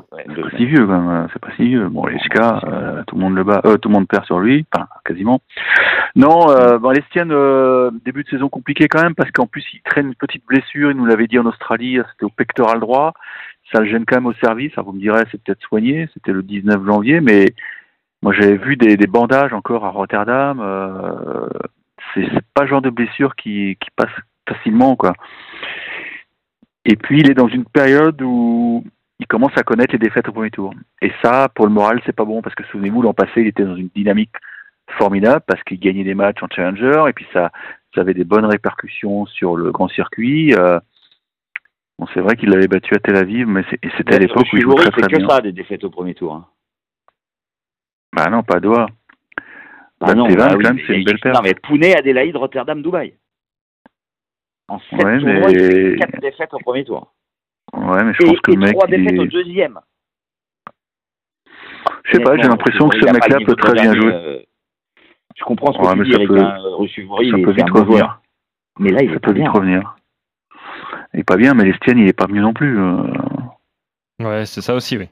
C'est 0.00 0.22
semaines, 0.22 0.42
pas 0.42 0.56
si 0.56 0.66
vieux 0.66 0.86
quand 0.86 1.00
même, 1.00 1.28
c'est 1.32 1.38
pas 1.38 1.52
si 1.56 1.66
vieux. 1.66 1.88
Bon, 1.88 2.06
les 2.06 2.16
HK, 2.16 2.36
euh, 2.40 3.02
tout 3.06 3.16
le 3.16 3.20
monde 3.20 3.34
le 3.34 3.44
bat, 3.44 3.60
euh, 3.64 3.76
tout 3.76 3.88
le 3.88 3.94
monde 3.94 4.08
perd 4.08 4.24
sur 4.24 4.38
lui, 4.38 4.66
enfin, 4.72 4.86
quasiment. 5.04 5.40
Non, 6.14 6.50
euh, 6.50 6.78
bon, 6.78 6.90
l'Estienne, 6.90 7.30
euh, 7.30 7.90
début 8.04 8.24
de 8.24 8.28
saison 8.28 8.48
compliqué 8.48 8.88
quand 8.88 9.02
même, 9.02 9.14
parce 9.14 9.30
qu'en 9.30 9.46
plus 9.46 9.64
il 9.74 9.82
traîne 9.82 10.08
une 10.08 10.14
petite 10.14 10.46
blessure, 10.46 10.90
il 10.90 10.96
nous 10.96 11.06
l'avait 11.06 11.26
dit 11.26 11.38
en 11.38 11.46
Australie, 11.46 11.98
c'était 12.12 12.24
au 12.24 12.30
pectoral 12.30 12.80
droit, 12.80 13.12
ça 13.72 13.80
le 13.80 13.86
gêne 13.86 14.04
quand 14.06 14.16
même 14.16 14.26
au 14.26 14.32
service, 14.34 14.72
alors 14.76 14.86
vous 14.86 14.96
me 14.96 15.00
direz 15.00 15.24
c'est 15.30 15.42
peut-être 15.42 15.60
soigné, 15.62 16.08
c'était 16.14 16.32
le 16.32 16.42
19 16.42 16.86
janvier, 16.86 17.20
mais 17.20 17.54
moi 18.22 18.32
j'avais 18.32 18.56
vu 18.56 18.76
des, 18.76 18.96
des 18.96 19.06
bandages 19.06 19.52
encore 19.52 19.84
à 19.84 19.90
Rotterdam, 19.90 20.58
euh, 20.60 21.48
c'est 22.14 22.26
c'est 22.32 22.46
pas 22.54 22.62
le 22.62 22.68
genre 22.68 22.82
de 22.82 22.90
blessure 22.90 23.36
qui, 23.36 23.76
qui 23.80 23.90
passe 23.94 24.10
facilement, 24.48 24.96
quoi. 24.96 25.12
Et 26.86 26.96
puis 26.96 27.20
il 27.20 27.30
est 27.30 27.34
dans 27.34 27.48
une 27.48 27.64
période 27.64 28.22
où 28.22 28.84
il 29.18 29.26
commence 29.26 29.56
à 29.56 29.62
connaître 29.62 29.92
les 29.92 29.98
défaites 29.98 30.28
au 30.28 30.32
premier 30.32 30.50
tour. 30.50 30.72
Et 31.02 31.10
ça, 31.22 31.48
pour 31.54 31.66
le 31.66 31.72
moral, 31.72 32.00
c'est 32.04 32.14
pas 32.14 32.24
bon 32.24 32.42
parce 32.42 32.54
que 32.54 32.64
souvenez-vous, 32.64 33.02
l'an 33.02 33.14
passé, 33.14 33.32
il 33.40 33.46
était 33.46 33.64
dans 33.64 33.76
une 33.76 33.88
dynamique 33.94 34.32
formidable 34.98 35.42
parce 35.46 35.62
qu'il 35.64 35.80
gagnait 35.80 36.04
des 36.04 36.14
matchs 36.14 36.42
en 36.42 36.48
challenger 36.48 37.04
et 37.08 37.12
puis 37.12 37.26
ça, 37.32 37.50
ça 37.94 38.02
avait 38.02 38.14
des 38.14 38.24
bonnes 38.24 38.44
répercussions 38.44 39.26
sur 39.26 39.56
le 39.56 39.72
grand 39.72 39.88
circuit. 39.88 40.54
Euh, 40.54 40.78
bon, 41.98 42.06
c'est 42.14 42.20
vrai 42.20 42.36
qu'il 42.36 42.50
l'avait 42.50 42.68
battu 42.68 42.94
à 42.94 42.98
Tel 42.98 43.16
Aviv, 43.16 43.46
mais 43.48 43.64
c'était 43.96 44.14
à 44.14 44.18
l'époque 44.18 44.46
où 44.52 44.56
il 44.56 44.62
jouait 44.62 44.74
très 44.76 44.84
c'est 44.94 45.00
très 45.08 45.18
que 45.18 45.26
ça, 45.26 45.40
des 45.40 45.52
défaites 45.52 45.84
au 45.84 45.90
premier 45.90 46.14
tour. 46.14 46.34
hein. 46.34 46.46
Bah 48.14 48.30
non, 48.30 48.42
pas 48.42 48.56
à 48.56 48.60
Doha. 48.60 48.86
Bah 49.98 50.08
Bah, 50.08 50.14
non, 50.14 50.28
bah 50.28 50.54
oui, 50.56 50.64
c'est 50.86 50.92
une 50.94 51.00
il- 51.00 51.04
belle 51.04 51.18
paire. 51.20 51.32
Non, 51.34 51.40
mais 51.42 51.54
Pune, 51.54 51.84
Adélaïde, 51.84 52.36
Rotterdam, 52.36 52.82
Dubaï. 52.82 53.14
En 54.68 54.78
7 54.78 55.02
Ouais, 55.02 55.18
mais- 55.20 55.52
il 55.52 55.58
fait 55.58 55.96
4 55.98 56.20
défaites 56.20 56.52
au 56.54 56.58
premier 56.58 56.84
tour. 56.84 57.12
Ouais, 57.74 58.04
mais 58.04 58.12
je 58.14 58.22
Et, 58.24 58.26
pense 58.28 58.40
que 58.40 58.50
et 58.52 58.54
le 58.54 58.60
mec. 58.60 58.72
3 58.76 58.86
il 58.88 58.96
défaites 59.04 59.14
est- 59.16 59.18
au 59.20 59.26
deuxième. 59.26 59.80
Je 62.04 62.12
sais 62.12 62.20
pas, 62.22 62.36
j'ai 62.36 62.42
l'impression 62.48 62.88
que 62.88 62.98
ce 63.00 63.04
mec-là 63.12 63.38
peut 63.46 63.56
très 63.56 63.72
bien 63.72 63.94
jouer. 63.94 64.12
euh, 64.12 64.38
Je 65.36 65.44
comprends 65.44 65.72
ce 65.72 65.78
que 65.78 65.82
Ouais, 65.84 65.92
tu 65.92 65.98
mais 65.98 66.04
dis, 66.04 66.10
ça 66.12 66.16
Eric. 66.18 66.28
peut- 66.28 66.40
Hein, 66.40 66.56
Ça 67.30 67.36
un 67.36 67.52
vite 67.52 67.70
revenir. 67.70 68.20
Mais 68.78 68.90
là, 68.90 69.02
il 69.02 69.08
Ça 69.08 69.12
est 69.12 69.14
peut 69.14 69.20
pas 69.20 69.32
vite 69.32 69.42
bien. 69.42 69.50
revenir. 69.50 69.96
Il 71.14 71.20
est 71.20 71.24
pas 71.24 71.36
bien, 71.36 71.54
mais 71.54 71.64
l'Estienne, 71.64 71.98
il 71.98 72.08
est 72.08 72.12
pas 72.12 72.26
mieux 72.28 72.40
non 72.42 72.52
plus. 72.54 72.78
euh. 72.78 73.02
Ouais, 74.22 74.46
c'est 74.46 74.60
ça 74.62 74.74
aussi, 74.74 74.96
oui. 74.96 75.08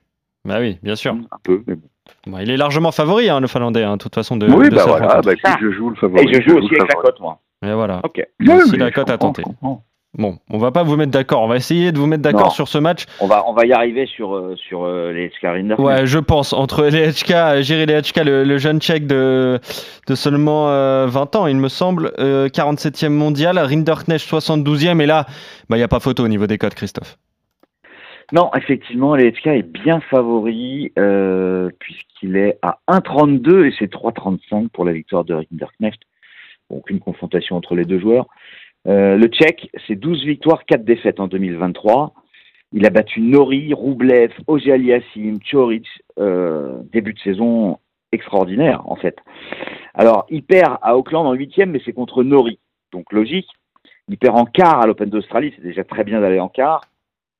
Bah 0.46 0.58
oui, 0.60 0.78
bien 0.82 0.94
sûr. 0.96 1.12
Un 1.14 1.38
peu, 1.42 1.62
mais 1.66 1.74
bon. 1.74 1.88
Bon, 2.26 2.38
il 2.38 2.50
est 2.50 2.56
largement 2.56 2.92
favori, 2.92 3.28
hein, 3.30 3.40
le 3.40 3.46
Finlandais, 3.46 3.82
hein, 3.82 3.96
de 3.96 4.02
toute 4.02 4.14
façon, 4.14 4.36
de, 4.36 4.46
oui, 4.46 4.68
de 4.68 4.74
bah 4.76 4.84
voilà, 4.86 5.06
rencontre. 5.08 5.34
bah 5.44 5.56
je 5.60 5.70
joue 5.70 5.90
le 5.90 5.96
favori. 5.96 6.26
Et 6.28 6.34
je 6.34 6.48
joue 6.48 6.58
aussi 6.58 6.74
avec 6.74 6.88
la 6.94 7.00
cote, 7.00 7.20
moi. 7.20 7.38
Et 7.64 7.72
voilà. 7.72 8.00
Ok. 8.04 8.22
Ouais, 8.40 8.60
Si 8.62 8.76
la 8.76 8.90
cote 8.90 9.08
à 9.10 9.16
comprends, 9.18 9.32
tenter. 9.32 9.44
Bon, 10.16 10.38
on 10.48 10.58
va 10.58 10.70
pas 10.70 10.84
vous 10.84 10.96
mettre 10.96 11.10
d'accord. 11.10 11.42
On 11.42 11.48
va 11.48 11.56
essayer 11.56 11.90
de 11.90 11.98
vous 11.98 12.06
mettre 12.06 12.22
d'accord 12.22 12.52
sur 12.52 12.68
ce 12.68 12.78
match. 12.78 13.04
On 13.20 13.26
va, 13.26 13.44
on 13.48 13.52
va 13.52 13.66
y 13.66 13.72
arriver 13.72 14.06
sur, 14.06 14.34
euh, 14.34 14.54
sur 14.56 14.84
euh, 14.84 15.12
les 15.12 15.30
Skarinder. 15.30 15.74
Ouais, 15.78 16.06
je 16.06 16.20
pense. 16.20 16.52
Entre 16.52 16.84
Lehečka, 16.84 17.62
Jiri 17.62 17.86
Lehečka, 17.86 18.22
le, 18.22 18.44
le 18.44 18.58
jeune 18.58 18.80
tchèque 18.80 19.08
de, 19.08 19.58
de 20.06 20.14
seulement 20.14 20.68
euh, 20.70 21.06
20 21.08 21.36
ans, 21.36 21.46
il 21.48 21.56
me 21.56 21.68
semble, 21.68 22.12
euh, 22.20 22.48
47e 22.48 23.08
mondial, 23.08 23.58
Rinderknecht 23.58 24.24
72e, 24.24 25.00
et 25.00 25.06
là, 25.06 25.26
bah, 25.68 25.76
il 25.76 25.80
n'y 25.80 25.84
a 25.84 25.88
pas 25.88 26.00
photo 26.00 26.24
au 26.24 26.28
niveau 26.28 26.46
des 26.46 26.58
codes, 26.58 26.74
Christophe. 26.74 27.18
Non, 28.32 28.50
effectivement, 28.56 29.14
l'ESK 29.16 29.46
est 29.48 29.62
bien 29.62 30.00
favori 30.00 30.92
euh, 30.98 31.70
puisqu'il 31.78 32.36
est 32.36 32.58
à 32.62 32.78
1,32 32.88 33.66
et 33.66 33.74
c'est 33.78 33.92
3,35 33.92 34.68
pour 34.68 34.84
la 34.84 34.92
victoire 34.92 35.24
de 35.24 35.34
Rinderknecht. 35.34 36.00
Donc 36.70 36.88
une 36.88 37.00
confrontation 37.00 37.56
entre 37.56 37.74
les 37.74 37.84
deux 37.84 38.00
joueurs. 38.00 38.26
Euh, 38.86 39.16
le 39.16 39.26
Tchèque, 39.28 39.70
c'est 39.86 39.96
12 39.96 40.24
victoires, 40.24 40.64
4 40.66 40.84
défaites 40.84 41.20
en 41.20 41.26
2023. 41.26 42.14
Il 42.72 42.86
a 42.86 42.90
battu 42.90 43.20
Nori, 43.20 43.72
Roublev, 43.72 44.32
Ogialiassim, 44.46 45.38
Choric. 45.50 45.86
Euh, 46.18 46.80
début 46.92 47.14
de 47.14 47.18
saison 47.20 47.78
extraordinaire, 48.12 48.82
en 48.90 48.96
fait. 48.96 49.16
Alors, 49.94 50.26
il 50.28 50.42
perd 50.42 50.78
à 50.82 50.96
Auckland 50.96 51.26
en 51.26 51.32
huitième, 51.32 51.70
mais 51.70 51.80
c'est 51.84 51.92
contre 51.92 52.22
Nori. 52.22 52.58
Donc, 52.92 53.12
logique. 53.12 53.48
Il 54.08 54.18
perd 54.18 54.36
en 54.36 54.44
quart 54.44 54.80
à 54.80 54.86
l'Open 54.86 55.08
d'Australie. 55.08 55.52
C'est 55.56 55.62
déjà 55.62 55.84
très 55.84 56.04
bien 56.04 56.20
d'aller 56.20 56.40
en 56.40 56.48
quart 56.48 56.82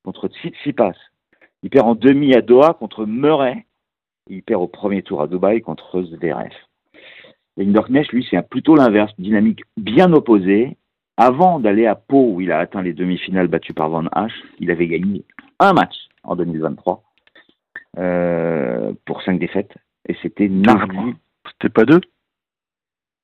contre 0.04 0.28
Tsitsipas. 0.28 0.94
Il 1.62 1.70
perd 1.70 1.86
en 1.86 1.94
demi 1.94 2.34
à 2.34 2.40
Doha 2.40 2.74
contre 2.74 3.04
Murray. 3.04 3.66
Et 4.30 4.36
il 4.36 4.42
perd 4.42 4.62
au 4.62 4.66
premier 4.66 5.02
tour 5.02 5.20
à 5.20 5.26
Dubaï 5.26 5.60
contre 5.60 6.02
Zverev. 6.02 6.52
Linderknecht, 7.56 8.12
lui, 8.12 8.26
c'est 8.30 8.40
plutôt 8.48 8.74
l'inverse, 8.74 9.12
dynamique 9.18 9.62
bien 9.76 10.12
opposée. 10.12 10.76
Avant 11.16 11.60
d'aller 11.60 11.86
à 11.86 11.94
Pau, 11.94 12.32
où 12.32 12.40
il 12.40 12.50
a 12.50 12.58
atteint 12.58 12.82
les 12.82 12.92
demi-finales 12.92 13.48
battues 13.48 13.74
par 13.74 13.88
Van 13.88 14.04
Hache, 14.12 14.32
il 14.58 14.70
avait 14.70 14.88
gagné 14.88 15.24
un 15.60 15.72
match 15.72 15.94
en 16.24 16.34
2023 16.36 17.02
euh, 17.98 18.92
pour 19.04 19.22
cinq 19.22 19.38
défaites. 19.38 19.72
Et 20.08 20.16
c'était 20.22 20.48
mardi. 20.48 21.14
C'était 21.52 21.72
pas 21.72 21.84
deux? 21.84 22.00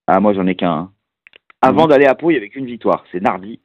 Ah, 0.07 0.21
moi, 0.21 0.33
j'en 0.35 0.47
ai 0.47 0.55
qu'un. 0.55 0.71
hein. 0.73 0.93
Avant 1.63 1.87
d'aller 1.87 2.07
à 2.07 2.15
Pau, 2.15 2.31
il 2.31 2.35
n'y 2.35 2.39
avait 2.39 2.49
qu'une 2.49 2.67
victoire. 2.67 3.05
C'est 3.13 3.21
Nardi. 3.21 3.61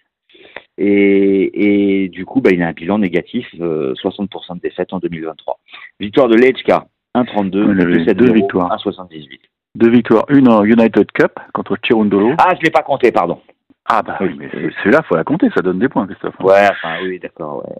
Et, 0.77 2.03
et 2.03 2.09
du 2.09 2.25
coup, 2.25 2.41
bah, 2.41 2.49
il 2.51 2.61
a 2.61 2.67
un 2.67 2.73
bilan 2.73 2.97
négatif, 2.99 3.47
euh, 3.61 3.93
60% 3.95 4.55
de 4.55 4.59
défaites 4.59 4.91
en 4.91 4.99
2023. 4.99 5.59
Victoire 5.99 6.27
de 6.27 6.35
Lechka, 6.35 6.87
1,32. 7.15 7.63
Ouais, 7.63 7.73
il 7.73 7.81
avait 7.81 8.03
2,70, 8.03 8.13
deux 8.15 8.33
victoires. 8.33 8.75
1,78. 8.75 9.39
Deux 9.75 9.89
victoires, 9.89 10.25
une 10.29 10.49
en 10.49 10.63
United 10.63 11.09
Cup 11.13 11.33
contre 11.53 11.77
Chirundolo. 11.83 12.33
Ah, 12.37 12.49
je 12.53 12.57
ne 12.59 12.63
l'ai 12.63 12.71
pas 12.71 12.81
compté, 12.83 13.11
pardon. 13.11 13.39
Ah 13.87 14.01
bah 14.01 14.17
oui, 14.19 14.35
mais 14.37 14.49
celui-là, 14.49 15.03
faut 15.03 15.15
la 15.15 15.23
compter, 15.23 15.49
ça 15.55 15.61
donne 15.61 15.79
des 15.79 15.89
points, 15.89 16.07
Christophe. 16.07 16.39
Ouais, 16.39 16.67
enfin, 16.71 16.97
oui, 17.03 17.19
d'accord, 17.19 17.63
ouais. 17.65 17.75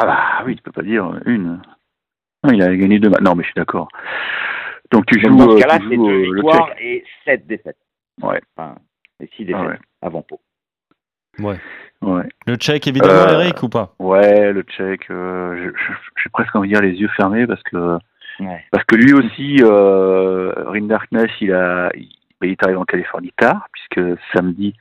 Ah 0.00 0.06
bah 0.06 0.42
oui, 0.44 0.56
tu 0.56 0.62
peux 0.62 0.72
pas 0.72 0.82
dire 0.82 1.10
une. 1.24 1.62
Non, 2.42 2.52
il 2.52 2.62
a 2.62 2.74
gagné 2.76 2.98
deux 2.98 3.08
matchs. 3.08 3.22
Non, 3.22 3.34
mais 3.34 3.42
je 3.42 3.48
suis 3.48 3.54
d'accord. 3.56 3.88
Donc 4.90 5.06
tu 5.06 5.18
joues, 5.20 5.34
dans 5.36 5.50
ce 5.50 5.56
euh, 5.56 5.60
cas-là, 5.60 5.78
tu 5.78 5.88
c'est 5.88 5.94
joues, 5.96 6.06
deux 6.06 6.12
euh, 6.12 6.26
le 6.30 6.40
victoires 6.42 6.70
et 6.78 7.04
sept 7.24 7.46
défaites. 7.46 7.78
Ouais. 8.22 8.40
Enfin, 8.56 8.74
et 9.20 9.28
six 9.34 9.44
défaites 9.46 9.62
Ah 9.64 9.68
ouais. 9.68 9.78
avant 10.02 10.22
Pau. 10.22 10.40
Ouais. 11.38 11.56
Ouais. 12.02 12.28
Le 12.46 12.56
tchèque, 12.56 12.86
évidemment, 12.86 13.12
Euh, 13.14 13.40
Eric, 13.40 13.62
ou 13.62 13.68
pas? 13.70 13.94
Ouais, 13.98 14.52
le 14.52 14.62
Tchèque, 14.62 15.10
euh, 15.10 15.56
je- 15.56 15.70
je- 15.76 15.92
j'ai 16.22 16.30
presque 16.30 16.54
envie 16.54 16.68
de 16.68 16.74
dire 16.74 16.82
les 16.82 16.92
yeux 17.00 17.08
fermés 17.16 17.46
parce 17.46 17.62
que 17.62 17.98
Ouais. 18.40 18.62
parce 18.70 18.84
que 18.84 18.94
lui 18.96 19.14
aussi, 19.14 19.56
euh, 19.62 20.52
Rinderknecht, 20.66 21.40
il 21.40 21.52
a, 21.54 21.90
il, 21.94 22.08
ben, 22.40 22.48
il 22.48 22.50
est 22.52 22.62
arrivé 22.62 22.78
en 22.78 22.84
Californie 22.84 23.32
tard 23.38 23.68
puisque 23.72 24.20
samedi 24.34 24.74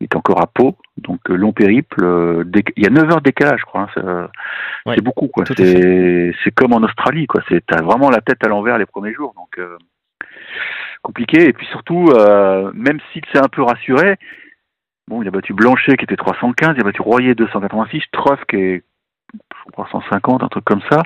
est 0.00 0.14
encore 0.16 0.40
à 0.40 0.46
Pau, 0.46 0.76
donc 0.96 1.20
euh, 1.30 1.34
long 1.34 1.52
périple. 1.52 2.04
euh, 2.04 2.44
il 2.76 2.82
y 2.84 2.86
a 2.86 2.90
9 2.90 3.10
heures 3.10 3.16
de 3.18 3.24
décalage, 3.24 3.60
je 3.60 3.64
crois. 3.64 3.82
hein, 3.82 3.88
c'est 3.94 4.90
Ouais, 4.90 4.96
beaucoup, 5.00 5.28
quoi. 5.28 5.44
C'est 5.56 6.50
comme 6.54 6.72
en 6.72 6.82
Australie, 6.82 7.26
quoi. 7.26 7.42
C'est 7.48 7.64
t'as 7.66 7.82
vraiment 7.82 8.10
la 8.10 8.20
tête 8.20 8.44
à 8.44 8.48
l'envers 8.48 8.78
les 8.78 8.86
premiers 8.86 9.12
jours, 9.12 9.34
donc 9.34 9.58
euh, 9.58 9.76
compliqué. 11.02 11.48
Et 11.48 11.52
puis 11.52 11.66
surtout, 11.66 12.08
euh, 12.12 12.70
même 12.74 12.98
s'il 13.12 13.22
s'est 13.32 13.42
un 13.42 13.48
peu 13.48 13.62
rassuré, 13.62 14.16
bon, 15.08 15.22
il 15.22 15.28
a 15.28 15.30
battu 15.32 15.52
Blanchet 15.52 15.96
qui 15.96 16.04
était 16.04 16.16
315, 16.16 16.74
il 16.76 16.80
a 16.80 16.84
battu 16.84 17.02
Royer 17.02 17.34
286, 17.34 18.02
Truff 18.12 18.40
qui 18.48 18.56
est 18.56 18.82
je 19.66 19.72
crois 19.72 19.88
150, 19.92 20.42
un 20.42 20.48
truc 20.48 20.64
comme 20.64 20.80
ça. 20.90 21.02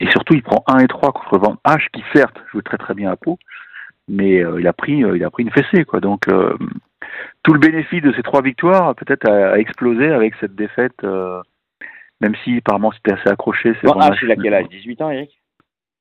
Et 0.00 0.10
surtout, 0.10 0.34
il 0.34 0.42
prend 0.42 0.64
1 0.66 0.78
et 0.78 0.88
3 0.88 1.12
contre 1.12 1.38
Van 1.38 1.56
H 1.64 1.86
qui 1.92 2.02
certes 2.12 2.36
joue 2.52 2.60
très 2.62 2.78
très 2.78 2.94
bien 2.94 3.10
à 3.12 3.16
Pau, 3.16 3.38
mais 4.08 4.42
il 4.58 4.66
a 4.66 4.72
pris 4.72 4.98
il 4.98 5.22
a 5.22 5.30
pris 5.30 5.44
une 5.44 5.52
fessée, 5.52 5.84
quoi. 5.84 6.00
Donc 6.00 6.26
tout 7.42 7.52
le 7.52 7.58
bénéfice 7.60 8.02
de 8.02 8.12
ces 8.12 8.22
trois 8.22 8.42
victoires 8.42 8.94
peut-être 8.94 9.28
a, 9.28 9.52
a 9.52 9.58
explosé 9.58 10.10
avec 10.12 10.34
cette 10.40 10.54
défaite. 10.54 11.02
euh, 11.04 11.40
même 12.20 12.34
si 12.44 12.56
apparemment 12.58 12.92
c'était 12.92 13.12
assez 13.14 13.28
accroché. 13.28 13.74
c'est 13.80 13.86
Bon, 13.88 13.94
ah, 13.98 14.06
a 14.06 14.10
mais 14.10 14.36
quel 14.36 14.54
âge 14.54 14.68
18 14.68 15.02
ans, 15.02 15.10
Eric? 15.10 15.42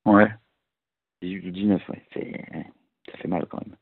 Ouais. 0.05 0.29
18 1.23 1.47
ou 1.47 1.51
19, 1.51 1.89
ouais. 1.89 2.01
C'est- 2.13 2.41
Ça 3.11 3.17
fait 3.17 3.27
mal 3.27 3.45
quand 3.49 3.59
même. 3.65 3.75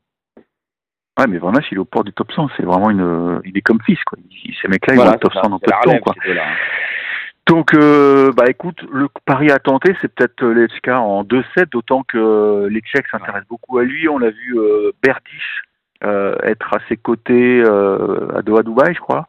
Ouais, 1.18 1.26
mais 1.28 1.36
Van 1.38 1.52
Hache, 1.54 1.66
il 1.70 1.74
est 1.74 1.78
au 1.78 1.84
port 1.84 2.02
du 2.04 2.12
top 2.12 2.32
100. 2.32 2.48
C'est 2.56 2.62
vraiment 2.62 2.88
une. 2.90 3.40
Il 3.44 3.56
est 3.56 3.60
comme 3.60 3.80
fils, 3.82 4.02
quoi. 4.04 4.18
Il- 4.30 4.54
Ces 4.62 4.68
mecs-là, 4.68 4.94
ils 4.94 4.96
vont 4.96 5.08
au 5.10 5.16
top 5.18 5.32
c'est 5.34 5.38
ça, 5.38 5.42
100 5.44 5.50
dans 5.50 5.58
c'est 5.58 5.66
peu 5.66 5.90
de 5.92 5.98
temps, 5.98 5.98
quoi. 6.02 6.14
hein. 6.26 6.54
Donc, 7.46 7.74
euh, 7.74 8.32
bah 8.32 8.44
écoute, 8.48 8.82
le 8.90 9.08
pari 9.26 9.50
à 9.50 9.58
tenter, 9.58 9.94
c'est 10.00 10.12
peut-être 10.14 10.42
euh, 10.44 10.52
Lechka 10.54 11.00
en 11.00 11.24
2-7, 11.24 11.70
d'autant 11.72 12.02
que 12.04 12.68
les 12.70 12.80
Tchèques 12.80 13.08
s'intéressent 13.08 13.48
beaucoup 13.48 13.78
à 13.78 13.84
lui. 13.84 14.08
On 14.08 14.18
l'a 14.18 14.30
vu 14.30 14.56
euh, 14.58 14.92
Berdych 15.02 15.24
euh, 15.34 15.69
être 16.02 16.74
à 16.74 16.78
ses 16.88 16.96
côtés 16.96 17.62
euh, 17.64 18.28
à 18.36 18.42
Doha, 18.42 18.62
Dubaï, 18.62 18.94
je 18.94 19.00
crois. 19.00 19.26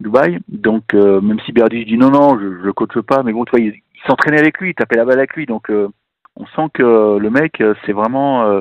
Dubaï. 0.00 0.38
Donc, 0.48 0.94
euh, 0.94 1.20
même 1.20 1.40
si 1.40 1.52
Berdych 1.52 1.86
dit 1.86 1.96
non, 1.96 2.10
non, 2.10 2.38
je, 2.38 2.44
je 2.44 2.64
le 2.64 2.72
coache 2.72 3.00
pas, 3.00 3.22
mais 3.22 3.32
bon, 3.32 3.44
tu 3.44 3.50
vois, 3.50 3.60
il, 3.60 3.68
il 3.68 4.00
s'entraînait 4.06 4.40
avec 4.40 4.58
lui, 4.58 4.70
il 4.70 4.74
tapait 4.74 4.96
la 4.96 5.04
balle 5.04 5.18
avec 5.18 5.34
lui. 5.34 5.46
Donc, 5.46 5.70
euh, 5.70 5.88
on 6.36 6.46
sent 6.46 6.68
que 6.74 7.18
le 7.18 7.30
mec, 7.30 7.60
euh, 7.60 7.74
c'est 7.84 7.92
vraiment 7.92 8.44
euh, 8.44 8.60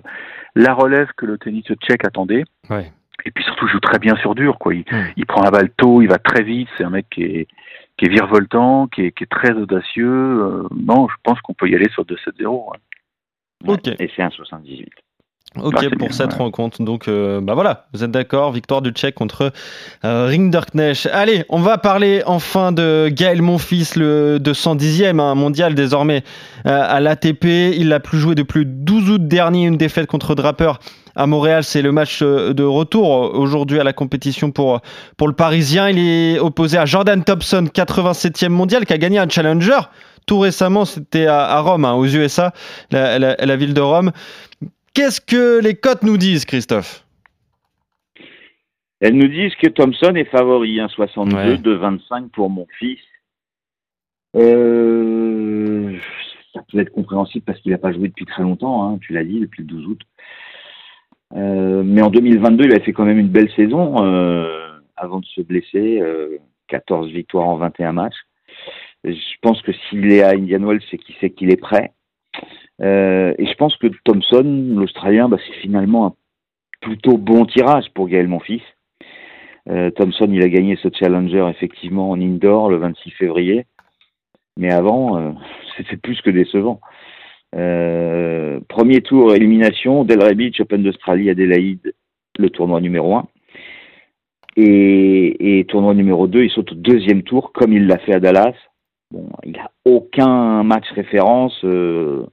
la 0.55 0.73
relève 0.73 1.09
que 1.17 1.25
le 1.25 1.37
tennis 1.37 1.65
tchèque 1.65 2.05
attendait. 2.05 2.45
Ouais. 2.69 2.91
Et 3.25 3.31
puis 3.31 3.43
surtout, 3.43 3.65
il 3.67 3.71
joue 3.71 3.79
très 3.79 3.99
bien 3.99 4.15
sur 4.17 4.35
dur, 4.35 4.57
quoi. 4.59 4.73
Il, 4.73 4.85
il 5.17 5.25
prend 5.25 5.41
la 5.41 5.51
balle 5.51 5.69
tôt, 5.71 6.01
il 6.01 6.07
va 6.07 6.19
très 6.19 6.43
vite. 6.43 6.69
C'est 6.77 6.83
un 6.83 6.89
mec 6.89 7.07
qui 7.09 7.23
est, 7.23 7.47
qui 7.97 8.05
est 8.05 8.09
virevoltant, 8.09 8.87
qui 8.87 9.03
est, 9.03 9.11
qui 9.11 9.23
est 9.23 9.27
très 9.27 9.51
audacieux. 9.51 10.07
Euh, 10.07 10.63
non, 10.75 11.07
je 11.07 11.15
pense 11.23 11.39
qu'on 11.41 11.53
peut 11.53 11.69
y 11.69 11.75
aller 11.75 11.89
sur 11.89 12.03
2-7-0. 12.03 12.71
ouais. 12.71 12.77
Ok. 13.67 13.87
Et 13.99 14.11
c'est 14.15 14.21
un 14.21 14.29
78. 14.29 14.89
Ok 15.63 15.89
pour 15.89 15.97
bien, 15.97 16.11
cette 16.11 16.33
ouais. 16.33 16.37
rencontre. 16.39 16.83
Donc 16.83 17.07
euh, 17.07 17.39
bah 17.41 17.53
voilà, 17.53 17.85
vous 17.93 18.03
êtes 18.03 18.11
d'accord, 18.11 18.51
victoire 18.51 18.81
du 18.81 18.91
Tchèque 18.91 19.15
contre 19.15 19.51
euh. 20.03 20.29
Allez, 21.13 21.45
on 21.49 21.59
va 21.59 21.77
parler 21.77 22.23
enfin 22.25 22.71
de 22.71 23.09
Gaël 23.11 23.41
Monfils, 23.41 23.95
le 23.95 24.37
210e 24.39 25.19
hein, 25.19 25.35
mondial 25.35 25.75
désormais 25.75 26.23
euh, 26.65 26.81
à 26.87 26.99
l'ATP. 26.99 27.45
Il 27.45 27.89
n'a 27.89 27.99
plus 27.99 28.17
joué 28.17 28.35
depuis 28.35 28.59
le 28.59 28.65
12 28.65 29.09
août 29.11 29.27
dernier, 29.27 29.65
une 29.65 29.77
défaite 29.77 30.07
contre 30.07 30.35
Draper 30.35 30.73
à 31.15 31.27
Montréal. 31.27 31.63
C'est 31.63 31.81
le 31.81 31.91
match 31.91 32.19
euh, 32.21 32.53
de 32.53 32.63
retour 32.63 33.07
aujourd'hui 33.33 33.79
à 33.79 33.83
la 33.83 33.93
compétition 33.93 34.51
pour, 34.51 34.81
pour 35.17 35.27
le 35.27 35.33
Parisien. 35.33 35.89
Il 35.89 35.99
est 35.99 36.39
opposé 36.39 36.77
à 36.77 36.85
Jordan 36.85 37.23
Thompson, 37.23 37.65
87e 37.73 38.49
mondial, 38.49 38.85
qui 38.85 38.93
a 38.93 38.97
gagné 38.97 39.19
un 39.19 39.29
challenger. 39.29 39.79
Tout 40.27 40.39
récemment, 40.39 40.85
c'était 40.85 41.27
à, 41.27 41.45
à 41.45 41.59
Rome, 41.61 41.85
hein, 41.85 41.93
aux 41.93 42.05
USA, 42.05 42.51
la, 42.91 43.19
la- 43.19 43.35
la 43.37 43.55
ville 43.55 43.75
de 43.75 43.81
Rome. 43.81 44.11
Qu'est-ce 44.95 45.21
que 45.21 45.59
les 45.61 45.75
cotes 45.75 46.03
nous 46.03 46.17
disent, 46.17 46.45
Christophe? 46.45 47.05
Elles 49.01 49.15
nous 49.15 49.27
disent 49.27 49.53
que 49.55 49.67
Thompson 49.67 50.15
est 50.15 50.25
favori, 50.31 50.79
hein, 50.79 50.87
62 50.87 51.35
Ouais. 51.35 51.57
de 51.57 51.71
25 51.73 52.31
pour 52.31 52.49
mon 52.49 52.65
fils. 52.79 52.99
Euh, 54.35 55.97
ça 56.53 56.61
peut 56.71 56.79
être 56.79 56.91
compréhensible 56.91 57.43
parce 57.45 57.59
qu'il 57.59 57.71
n'a 57.71 57.77
pas 57.77 57.91
joué 57.91 58.07
depuis 58.07 58.25
très 58.25 58.41
longtemps, 58.43 58.89
hein, 58.89 58.97
tu 59.01 59.13
l'as 59.13 59.23
dit, 59.23 59.39
depuis 59.39 59.61
le 59.61 59.67
12 59.67 59.85
août. 59.87 60.01
Euh, 61.35 61.83
mais 61.83 62.01
en 62.01 62.09
2022, 62.09 62.65
il 62.65 62.73
a 62.75 62.79
fait 62.79 62.93
quand 62.93 63.05
même 63.05 63.19
une 63.19 63.27
belle 63.29 63.51
saison 63.55 64.03
euh, 64.03 64.79
avant 64.95 65.19
de 65.19 65.25
se 65.25 65.41
blesser. 65.41 65.99
euh, 66.01 66.37
14 66.67 67.11
victoires 67.11 67.47
en 67.47 67.57
21 67.57 67.91
matchs. 67.91 68.15
Je 69.03 69.13
pense 69.43 69.61
que 69.61 69.71
s'il 69.71 70.11
est 70.11 70.23
à 70.23 70.29
Indian 70.31 70.61
Wells, 70.65 70.81
c'est 70.89 70.97
qu'il 70.97 71.13
sait 71.21 71.29
qu'il 71.29 71.51
est 71.51 71.61
prêt. 71.61 71.91
Euh, 72.81 73.33
et 73.37 73.45
je 73.45 73.53
pense 73.55 73.75
que 73.77 73.87
Thompson, 74.03 74.73
l'Australien, 74.75 75.29
bah, 75.29 75.37
c'est 75.45 75.59
finalement 75.61 76.07
un 76.07 76.13
plutôt 76.81 77.17
bon 77.17 77.45
tirage 77.45 77.89
pour 77.93 78.07
Gaël 78.07 78.27
Monfils. 78.27 78.61
Euh, 79.69 79.89
Thompson, 79.91 80.27
il 80.31 80.43
a 80.43 80.49
gagné 80.49 80.77
ce 80.81 80.89
challenger 80.93 81.47
effectivement 81.49 82.11
en 82.11 82.21
indoor 82.21 82.69
le 82.69 82.77
26 82.77 83.11
février. 83.11 83.65
Mais 84.57 84.71
avant, 84.71 85.17
euh, 85.17 85.31
c'était 85.77 85.97
plus 85.97 86.21
que 86.21 86.29
décevant. 86.29 86.79
Euh, 87.55 88.59
premier 88.67 89.01
tour, 89.01 89.33
élimination, 89.33 90.03
Delray 90.03 90.35
Beach, 90.35 90.59
Open 90.59 90.83
d'Australie, 90.83 91.29
Adélaïde, 91.29 91.93
le 92.37 92.49
tournoi 92.49 92.81
numéro 92.81 93.15
1. 93.15 93.27
Et, 94.57 95.59
et 95.59 95.65
tournoi 95.65 95.93
numéro 95.93 96.27
2, 96.27 96.43
il 96.43 96.49
saute 96.49 96.71
au 96.71 96.75
deuxième 96.75 97.23
tour, 97.23 97.51
comme 97.51 97.73
il 97.73 97.87
l'a 97.87 97.97
fait 97.97 98.13
à 98.13 98.19
Dallas. 98.19 98.53
Bon, 99.11 99.29
il 99.43 99.53
n'a 99.53 99.71
aucun 99.85 100.63
match 100.63 100.85
référence. 100.95 101.53
euh, 101.63 102.25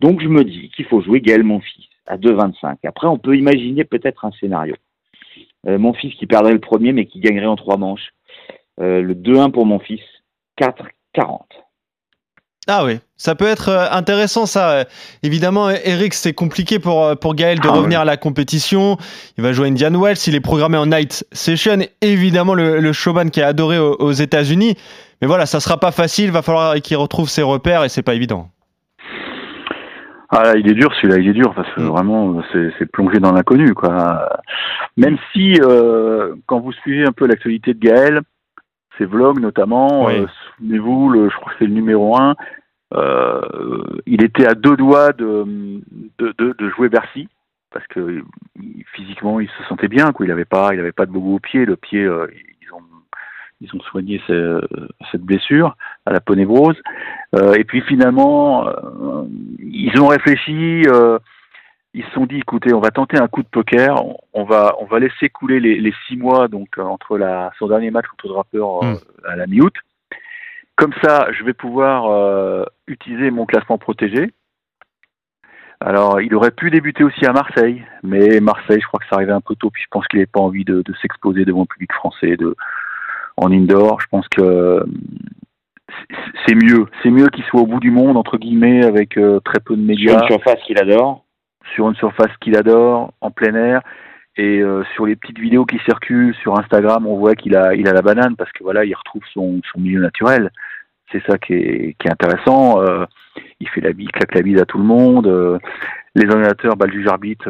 donc 0.00 0.20
je 0.20 0.28
me 0.28 0.44
dis 0.44 0.70
qu'il 0.74 0.84
faut 0.86 1.00
jouer 1.02 1.20
Gaël 1.20 1.42
Monfils 1.42 1.88
à 2.06 2.16
2,25. 2.16 2.76
Après, 2.86 3.06
on 3.08 3.18
peut 3.18 3.36
imaginer 3.36 3.84
peut-être 3.84 4.24
un 4.24 4.30
scénario. 4.40 4.76
Euh, 5.66 5.78
mon 5.78 5.92
fils 5.94 6.14
qui 6.14 6.26
perdrait 6.26 6.52
le 6.52 6.60
premier, 6.60 6.92
mais 6.92 7.06
qui 7.06 7.18
gagnerait 7.20 7.46
en 7.46 7.56
trois 7.56 7.76
manches. 7.76 8.10
Euh, 8.80 9.00
le 9.02 9.14
2-1 9.14 9.50
pour 9.50 9.66
mon 9.66 9.78
fils, 9.78 10.00
4-40. 10.60 11.40
Ah 12.68 12.84
oui, 12.84 12.98
ça 13.16 13.36
peut 13.36 13.46
être 13.46 13.68
intéressant 13.92 14.44
ça. 14.44 14.86
Évidemment, 15.22 15.70
Eric, 15.70 16.14
c'est 16.14 16.32
compliqué 16.32 16.80
pour, 16.80 17.16
pour 17.20 17.36
Gaël 17.36 17.60
de 17.60 17.68
Ah 17.68 17.72
revenir 17.72 18.00
à 18.00 18.04
la 18.04 18.16
compétition. 18.16 18.96
Il 19.38 19.44
va 19.44 19.52
jouer 19.52 19.68
Indian 19.68 19.92
Wells, 19.92 20.16
il 20.26 20.34
est 20.34 20.40
programmé 20.40 20.76
en 20.76 20.86
night 20.86 21.24
session. 21.30 21.78
Évidemment, 22.00 22.54
le, 22.54 22.80
le 22.80 22.92
showman 22.92 23.30
qui 23.30 23.38
est 23.38 23.44
adoré 23.44 23.78
aux, 23.78 23.94
aux 24.00 24.10
États-Unis. 24.12 24.76
Mais 25.20 25.26
voilà, 25.28 25.46
ça 25.46 25.60
sera 25.60 25.78
pas 25.78 25.92
facile, 25.92 26.30
va 26.30 26.42
falloir 26.42 26.74
qu'il 26.76 26.96
retrouve 26.96 27.28
ses 27.28 27.42
repères 27.42 27.84
et 27.84 27.88
c'est 27.88 28.02
pas 28.02 28.14
évident. 28.14 28.50
Ah 30.28 30.42
là, 30.42 30.56
il 30.56 30.68
est 30.68 30.74
dur 30.74 30.92
celui-là, 31.00 31.18
il 31.18 31.28
est 31.28 31.32
dur 31.32 31.54
parce 31.54 31.72
que 31.74 31.80
Mm. 31.82 31.86
vraiment 31.86 32.42
c'est 32.52 32.90
plongé 32.90 33.20
dans 33.20 33.32
l'inconnu 33.32 33.74
quoi. 33.74 34.28
Même 34.96 35.16
si 35.32 35.54
euh, 35.62 36.34
quand 36.46 36.58
vous 36.60 36.72
suivez 36.72 37.06
un 37.06 37.12
peu 37.12 37.26
l'actualité 37.26 37.74
de 37.74 37.78
Gaël, 37.78 38.20
ses 38.98 39.04
vlogs 39.04 39.38
notamment, 39.40 40.06
Oui. 40.06 40.14
euh, 40.18 40.26
souvenez-vous, 40.58 41.10
le, 41.10 41.30
je 41.30 41.36
crois 41.36 41.52
que 41.52 41.58
c'est 41.60 41.66
le 41.66 41.72
numéro 41.74 42.18
un, 42.20 42.34
euh, 42.94 43.40
il 44.06 44.24
était 44.24 44.46
à 44.46 44.54
deux 44.54 44.76
doigts 44.76 45.12
de, 45.12 45.44
de, 46.18 46.34
de, 46.38 46.54
de 46.58 46.68
jouer 46.70 46.88
Bercy 46.88 47.28
parce 47.72 47.86
que 47.86 48.22
physiquement 48.94 49.38
il 49.38 49.48
se 49.48 49.62
sentait 49.68 49.88
bien 49.88 50.10
quoi. 50.12 50.26
Il 50.26 50.32
avait 50.32 50.44
pas, 50.44 50.70
il 50.74 50.80
avait 50.80 50.92
pas 50.92 51.06
de 51.06 51.12
bobo 51.12 51.36
au 51.36 51.40
pied, 51.40 51.64
le 51.64 51.76
pied 51.76 52.04
ils 53.60 53.74
ont 53.74 53.80
soigné 53.80 54.20
ce- 54.26 54.66
cette 55.10 55.22
blessure 55.22 55.76
à 56.04 56.12
la 56.12 56.20
peau 56.20 56.34
névrose. 56.34 56.76
Euh, 57.34 57.54
et 57.54 57.64
puis 57.64 57.80
finalement, 57.82 58.66
euh, 58.68 59.24
ils 59.60 59.98
ont 60.00 60.06
réfléchi, 60.08 60.82
euh, 60.86 61.18
ils 61.94 62.04
se 62.04 62.10
sont 62.10 62.26
dit, 62.26 62.38
écoutez, 62.38 62.74
on 62.74 62.80
va 62.80 62.90
tenter 62.90 63.18
un 63.18 63.28
coup 63.28 63.42
de 63.42 63.48
poker, 63.48 64.04
on, 64.04 64.16
on 64.34 64.44
va, 64.44 64.74
on 64.80 64.84
va 64.84 64.98
laisser 64.98 65.28
couler 65.30 65.60
les, 65.60 65.80
les 65.80 65.94
six 66.06 66.16
mois 66.16 66.48
donc 66.48 66.68
euh, 66.78 66.82
entre 66.82 67.16
la, 67.16 67.50
son 67.58 67.68
dernier 67.68 67.90
match 67.90 68.06
contre 68.08 68.28
Draper 68.28 68.58
euh, 68.82 68.92
Mm. 68.92 68.98
à 69.28 69.36
la 69.36 69.46
mi-août. 69.46 69.74
Comme 70.76 70.92
ça, 71.02 71.28
je 71.32 71.42
vais 71.42 71.54
pouvoir 71.54 72.66
utiliser 72.86 73.30
mon 73.30 73.46
classement 73.46 73.78
protégé. 73.78 74.30
Alors, 75.80 76.20
il 76.20 76.34
aurait 76.34 76.50
pu 76.50 76.70
débuter 76.70 77.02
aussi 77.04 77.24
à 77.26 77.32
Marseille, 77.32 77.82
mais 78.02 78.40
Marseille, 78.40 78.80
je 78.80 78.86
crois 78.86 79.00
que 79.00 79.06
ça 79.08 79.16
arrivait 79.16 79.32
un 79.32 79.40
peu 79.40 79.54
tôt, 79.56 79.70
puis 79.70 79.82
je 79.82 79.88
pense 79.90 80.06
qu'il 80.08 80.18
n'avait 80.18 80.26
pas 80.26 80.40
envie 80.40 80.64
de, 80.64 80.82
de 80.82 80.94
s'exposer 81.00 81.44
devant 81.46 81.60
le 81.60 81.66
public 81.66 81.92
français 81.92 82.36
de, 82.36 82.54
en 83.36 83.50
indoor. 83.52 84.00
Je 84.00 84.06
pense 84.10 84.26
que 84.28 84.84
c'est- 86.46 86.54
mieux. 86.54 86.86
C'est 87.02 87.10
mieux 87.10 87.28
qu'il 87.28 87.44
soit 87.44 87.60
au 87.60 87.66
bout 87.66 87.80
du 87.80 87.90
monde, 87.90 88.16
entre 88.16 88.38
guillemets, 88.38 88.84
avec 88.84 89.16
euh, 89.16 89.40
très 89.40 89.60
peu 89.60 89.74
de 89.76 89.80
Sur 89.80 89.86
médias, 89.88 90.20
une 90.22 90.26
surface 90.28 90.60
qu'il 90.66 90.78
adore. 90.78 91.24
sur 91.74 91.88
une 91.88 91.96
surface 91.96 92.30
qu'il 92.40 92.56
adore, 92.56 93.12
en 93.20 93.30
plein 93.30 93.54
air. 93.54 93.80
Et 94.38 94.60
euh, 94.60 94.84
sur 94.94 95.06
les 95.06 95.16
petites 95.16 95.38
vidéos 95.38 95.64
qui 95.64 95.78
circulent 95.80 96.34
sur 96.42 96.58
Instagram, 96.58 97.06
on 97.06 97.16
voit 97.16 97.34
qu'il 97.34 97.56
a, 97.56 97.74
il 97.74 97.88
a 97.88 97.92
la 97.92 98.02
banane 98.02 98.36
parce 98.36 98.52
que 98.52 98.62
voilà, 98.62 98.84
il 98.84 98.94
retrouve 98.94 99.22
son, 99.32 99.60
son 99.72 99.80
milieu 99.80 100.00
naturel. 100.00 100.50
C'est 101.10 101.22
ça 101.26 101.38
qui 101.38 101.54
est, 101.54 101.96
qui 101.98 102.08
est 102.08 102.10
intéressant. 102.12 102.82
Euh, 102.82 103.04
il 103.60 103.68
fait 103.68 103.80
la 103.80 103.92
bise, 103.92 104.08
claque 104.08 104.34
la 104.34 104.42
bise 104.42 104.60
à 104.60 104.64
tout 104.66 104.78
le 104.78 104.84
monde. 104.84 105.26
Les 106.14 106.26
ordinateurs, 106.28 106.76
bah, 106.76 106.86
le 106.86 106.92
juge 106.92 107.06
arbitre, 107.06 107.46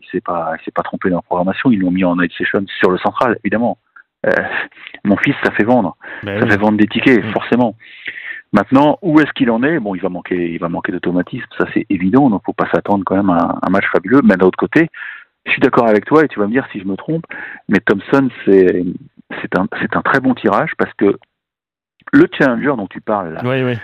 il 0.00 0.08
s'est 0.10 0.20
pas, 0.20 0.52
il 0.60 0.64
s'est 0.64 0.70
pas 0.70 0.82
trompé 0.82 1.08
dans 1.10 1.16
la 1.16 1.22
programmation. 1.22 1.70
Ils 1.70 1.78
l'ont 1.80 1.90
mis 1.90 2.04
en 2.04 2.16
night 2.16 2.32
session 2.36 2.64
sur 2.78 2.90
le 2.90 2.98
central, 2.98 3.38
évidemment. 3.44 3.78
Euh, 4.26 4.30
mon 5.04 5.16
fils, 5.16 5.34
ça 5.44 5.52
fait 5.52 5.64
vendre 5.64 5.96
Ben 6.24 6.38
ça 6.40 6.44
oui. 6.46 6.50
fait 6.50 6.56
vendre 6.58 6.76
des 6.78 6.86
tickets, 6.88 7.24
Mm. 7.24 7.32
forcément. 7.32 7.76
Maintenant, 8.52 8.98
où 9.02 9.20
est-ce 9.20 9.30
qu'il 9.34 9.50
en 9.50 9.62
est? 9.62 9.78
Bon, 9.78 9.94
il 9.94 10.00
va 10.00 10.08
manquer, 10.08 10.50
il 10.52 10.58
va 10.58 10.68
manquer 10.68 10.90
d'automatisme, 10.92 11.46
ça 11.58 11.66
c'est 11.74 11.86
évident. 11.90 12.30
Donc, 12.30 12.42
faut 12.46 12.52
pas 12.54 12.68
s'attendre 12.72 13.04
quand 13.04 13.16
même 13.16 13.30
à 13.30 13.34
un, 13.44 13.58
un 13.62 13.70
match 13.70 13.84
fabuleux. 13.92 14.20
Mais 14.24 14.36
d'un 14.36 14.46
autre 14.46 14.56
côté, 14.58 14.88
je 15.46 15.52
suis 15.52 15.60
d'accord 15.60 15.86
avec 15.88 16.04
toi 16.06 16.24
et 16.24 16.28
tu 16.28 16.38
vas 16.40 16.46
me 16.46 16.52
dire 16.52 16.66
si 16.72 16.80
je 16.80 16.84
me 16.86 16.96
trompe. 16.96 17.24
Mais 17.68 17.78
Thompson, 17.80 18.28
c'est 18.44 18.84
c'est 19.42 19.58
un 19.58 19.66
c'est 19.80 19.94
un 19.96 20.02
très 20.02 20.20
bon 20.20 20.34
tirage 20.34 20.70
parce 20.78 20.92
que 20.94 21.16
le 22.12 22.26
challenger 22.36 22.72
dont 22.76 22.86
tu 22.86 23.00
parles 23.02 23.34
là, 23.34 23.40
Oui, 23.44 23.62
oui. 23.62 23.78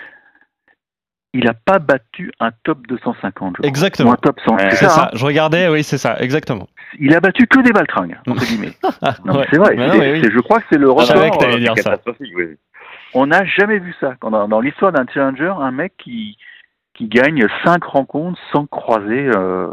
Il 1.37 1.47
a 1.47 1.53
pas 1.53 1.79
battu 1.79 2.31
un 2.39 2.51
top 2.63 2.85
250. 2.87 3.53
je 3.57 3.61
crois. 3.61 3.67
Exactement. 3.67 4.09
Ou 4.11 4.13
un 4.13 4.17
top 4.17 4.39
100. 4.45 4.55
Ouais, 4.55 4.69
c'est 4.71 4.85
ça. 4.85 4.89
ça, 4.89 5.03
hein 5.05 5.09
je 5.13 5.25
regardais, 5.25 5.67
oui, 5.69 5.83
c'est 5.83 5.97
ça, 5.97 6.17
exactement. 6.19 6.67
il 6.99 7.13
a 7.15 7.19
battu 7.19 7.45
que 7.47 7.59
des 7.61 7.71
baltringues 7.71 8.17
entre 8.27 8.45
guillemets. 8.45 8.73
Mais 9.25 9.31
Ouais. 9.33 9.47
c'est 9.51 9.57
vrai. 9.57 9.75
Non, 9.75 9.89
oui. 9.99 10.21
c'est- 10.23 10.31
je 10.31 10.39
crois 10.39 10.59
que 10.59 10.65
c'est 10.71 10.77
le 10.79 10.89
record. 10.89 11.05
que 11.31 11.37
t'allais 11.39 11.55
euh, 11.55 11.59
dire 11.59 11.77
ça. 11.77 11.97
oui. 12.19 12.57
On 13.13 13.27
n'a 13.27 13.45
jamais 13.45 13.79
vu 13.79 13.93
ça. 13.99 14.13
Dans, 14.21 14.59
l'histoire 14.59 14.91
d'un 14.91 15.05
challenger, 15.13 15.53
un 15.59 15.71
mec 15.71 15.93
qui, 15.97 16.37
qui 16.93 17.07
gagne 17.07 17.45
cinq 17.63 17.83
rencontres 17.85 18.39
sans 18.51 18.65
croiser 18.65 19.29
euh, 19.35 19.67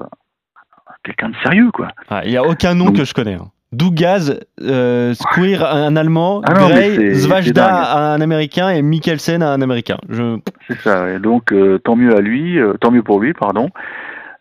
quelqu'un 1.04 1.30
de 1.30 1.36
sérieux, 1.42 1.70
quoi. 1.72 1.88
Ah, 2.08 2.22
Il 2.24 2.30
n'y 2.30 2.36
a 2.36 2.44
aucun 2.44 2.74
nom 2.74 2.86
Donc- 2.86 2.96
que 2.96 3.04
je 3.04 3.14
connais. 3.14 3.34
hein. 3.34 3.50
Dougaz, 3.72 4.38
euh, 4.60 5.14
Squeer, 5.14 5.64
un 5.64 5.96
Allemand, 5.96 6.42
Ah 6.44 6.52
non, 6.54 6.68
Gray, 6.68 7.14
Zvajda, 7.14 8.12
un 8.12 8.20
Américain 8.20 8.68
et 8.68 8.82
Mikkelsen, 8.82 9.42
un 9.42 9.62
Américain. 9.62 9.96
Je... 10.10 10.38
C'est 10.68 10.78
ça. 10.78 11.10
Et 11.10 11.18
donc, 11.18 11.52
euh, 11.52 11.78
tant 11.78 11.96
mieux 11.96 12.14
à 12.14 12.20
lui, 12.20 12.58
euh, 12.58 12.74
tant 12.80 12.90
mieux 12.90 13.02
pour 13.02 13.18
lui, 13.18 13.32
pardon. 13.32 13.70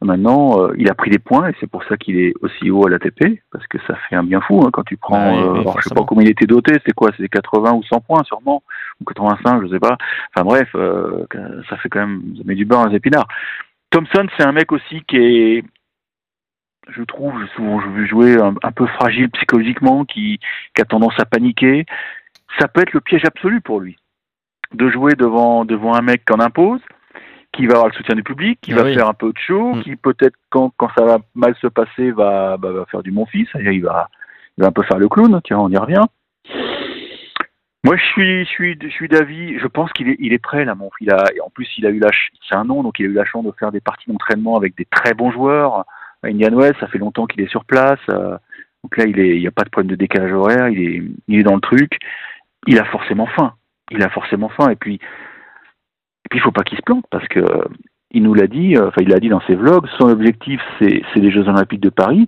Maintenant, 0.03 0.59
euh, 0.59 0.73
il 0.77 0.89
a 0.89 0.95
pris 0.95 1.11
des 1.11 1.19
points 1.19 1.47
et 1.47 1.53
c'est 1.59 1.69
pour 1.69 1.83
ça 1.83 1.95
qu'il 1.95 2.19
est 2.19 2.33
aussi 2.41 2.71
haut 2.71 2.87
à 2.87 2.89
l'ATP, 2.89 3.39
parce 3.51 3.65
que 3.67 3.77
ça 3.87 3.95
fait 4.09 4.15
un 4.15 4.23
bien 4.23 4.41
fou 4.41 4.61
hein, 4.65 4.69
quand 4.73 4.83
tu 4.83 4.97
prends. 4.97 5.15
Bah 5.15 5.31
oui, 5.31 5.49
oui, 5.53 5.59
alors, 5.59 5.79
je 5.79 5.87
sais 5.87 5.95
pas 5.95 6.03
combien 6.03 6.25
il 6.25 6.31
était 6.31 6.47
doté, 6.47 6.73
c'est 6.85 6.93
quoi 6.93 7.11
C'est 7.17 7.29
80 7.29 7.73
ou 7.73 7.83
100 7.83 8.01
points 8.01 8.23
sûrement, 8.23 8.63
ou 8.99 9.05
85, 9.05 9.61
je 9.63 9.67
sais 9.67 9.79
pas. 9.79 9.97
Enfin 10.35 10.43
bref, 10.43 10.67
ça 11.69 11.77
fait 11.77 11.89
quand 11.89 11.99
même, 11.99 12.21
ça 12.35 12.43
met 12.45 12.55
du 12.55 12.65
beurre 12.65 12.83
dans 12.83 12.89
les 12.89 12.97
épinards. 12.97 13.27
Thompson, 13.91 14.25
c'est 14.37 14.43
un 14.43 14.53
mec 14.53 14.71
aussi 14.71 15.01
qui 15.07 15.17
est, 15.17 15.63
je 16.89 17.03
trouve, 17.03 17.33
souvent 17.55 17.77
vu 17.77 18.07
jouer 18.07 18.35
un, 18.39 18.53
un 18.63 18.71
peu 18.71 18.87
fragile 18.87 19.29
psychologiquement, 19.31 20.05
qui, 20.05 20.39
qui 20.75 20.81
a 20.81 20.85
tendance 20.85 21.19
à 21.19 21.25
paniquer. 21.25 21.85
Ça 22.59 22.67
peut 22.67 22.81
être 22.81 22.93
le 22.93 23.01
piège 23.01 23.25
absolu 23.25 23.61
pour 23.61 23.79
lui 23.79 23.97
de 24.73 24.89
jouer 24.89 25.13
devant 25.15 25.65
devant 25.65 25.93
un 25.95 26.01
mec 26.01 26.23
qui 26.25 26.33
en 26.33 26.39
impose, 26.39 26.79
qui 27.51 27.65
va 27.67 27.73
avoir 27.73 27.87
le 27.89 27.93
soutien 27.93 28.15
du 28.15 28.23
public, 28.23 28.57
qui 28.61 28.71
Ah 28.73 28.77
va 28.77 28.83
oui. 28.83 28.93
faire 28.93 29.07
un 29.07 29.13
peu 29.13 29.31
de 29.33 29.37
show, 29.37 29.73
Mm. 29.75 29.83
qui 29.83 29.95
peut-être 29.97 30.35
quand, 30.49 30.71
quand 30.77 30.89
ça 30.97 31.03
va 31.03 31.19
mal 31.35 31.55
se 31.61 31.67
passer 31.67 32.11
va, 32.11 32.55
bah, 32.57 32.71
va 32.71 32.85
faire 32.85 33.03
du 33.03 33.11
mon 33.11 33.25
fils, 33.25 33.49
il 33.55 33.83
va 33.83 34.09
il 34.57 34.61
va 34.63 34.67
un 34.67 34.71
peu 34.71 34.83
faire 34.83 34.97
le 34.97 35.07
clown, 35.09 35.39
tiens 35.43 35.59
on 35.59 35.69
y 35.69 35.77
revient. 35.77 36.03
Moi 37.83 37.97
je 37.97 38.03
suis 38.03 38.45
je 38.45 38.49
suis 38.49 38.77
je 38.81 38.87
suis 38.89 39.07
d'avis, 39.07 39.57
je 39.59 39.67
pense 39.67 39.91
qu'il 39.93 40.07
est 40.09 40.15
il 40.19 40.33
est 40.33 40.39
prêt 40.39 40.65
là 40.65 40.75
mon 40.75 40.89
il 40.99 41.11
a 41.11 41.23
en 41.43 41.49
plus 41.49 41.67
il 41.77 41.85
a 41.85 41.89
eu 41.89 41.99
la 41.99 42.09
c'est 42.47 42.55
un 42.55 42.63
nom 42.63 42.83
donc 42.83 42.99
il 42.99 43.05
a 43.07 43.09
eu 43.09 43.13
la 43.13 43.25
chance 43.25 43.43
de 43.43 43.51
faire 43.59 43.71
des 43.71 43.81
parties 43.81 44.09
d'entraînement 44.09 44.55
avec 44.55 44.75
des 44.77 44.85
très 44.85 45.13
bons 45.13 45.31
joueurs. 45.31 45.85
À 46.23 46.27
Indian 46.27 46.55
Wells, 46.55 46.75
ça 46.79 46.87
fait 46.87 46.99
longtemps 46.99 47.25
qu'il 47.25 47.41
est 47.41 47.49
sur 47.49 47.65
place. 47.65 47.99
euh, 48.09 48.37
donc 48.83 48.97
là 48.97 49.05
il 49.05 49.19
est 49.19 49.35
il 49.35 49.41
y 49.41 49.47
a 49.47 49.51
pas 49.51 49.63
de 49.63 49.69
problème 49.69 49.91
de 49.91 49.95
décalage 49.95 50.33
horaire, 50.33 50.69
il 50.69 51.13
est 51.29 51.43
dans 51.43 51.55
le 51.55 51.61
truc. 51.61 51.97
Il 52.67 52.79
a 52.79 52.85
forcément 52.85 53.27
faim. 53.27 53.53
Il 53.91 54.03
a 54.03 54.09
forcément 54.09 54.49
faim 54.49 54.69
et 54.69 54.75
puis 54.75 54.95
et 54.95 56.29
puis 56.29 56.39
il 56.39 56.41
faut 56.41 56.51
pas 56.51 56.63
qu'il 56.63 56.77
se 56.77 56.83
plante 56.83 57.05
parce 57.11 57.27
que 57.27 57.39
euh, 57.39 57.65
il 58.11 58.23
nous 58.23 58.33
l'a 58.33 58.47
dit, 58.47 58.75
euh, 58.75 58.87
enfin 58.87 59.01
il 59.01 59.09
l'a 59.09 59.19
dit 59.19 59.29
dans 59.29 59.41
ses 59.41 59.55
vlogs, 59.55 59.87
son 59.97 60.09
objectif 60.09 60.61
c'est 60.79 61.01
les 61.15 61.31
Jeux 61.31 61.47
Olympiques 61.47 61.81
de 61.81 61.89
Paris. 61.89 62.27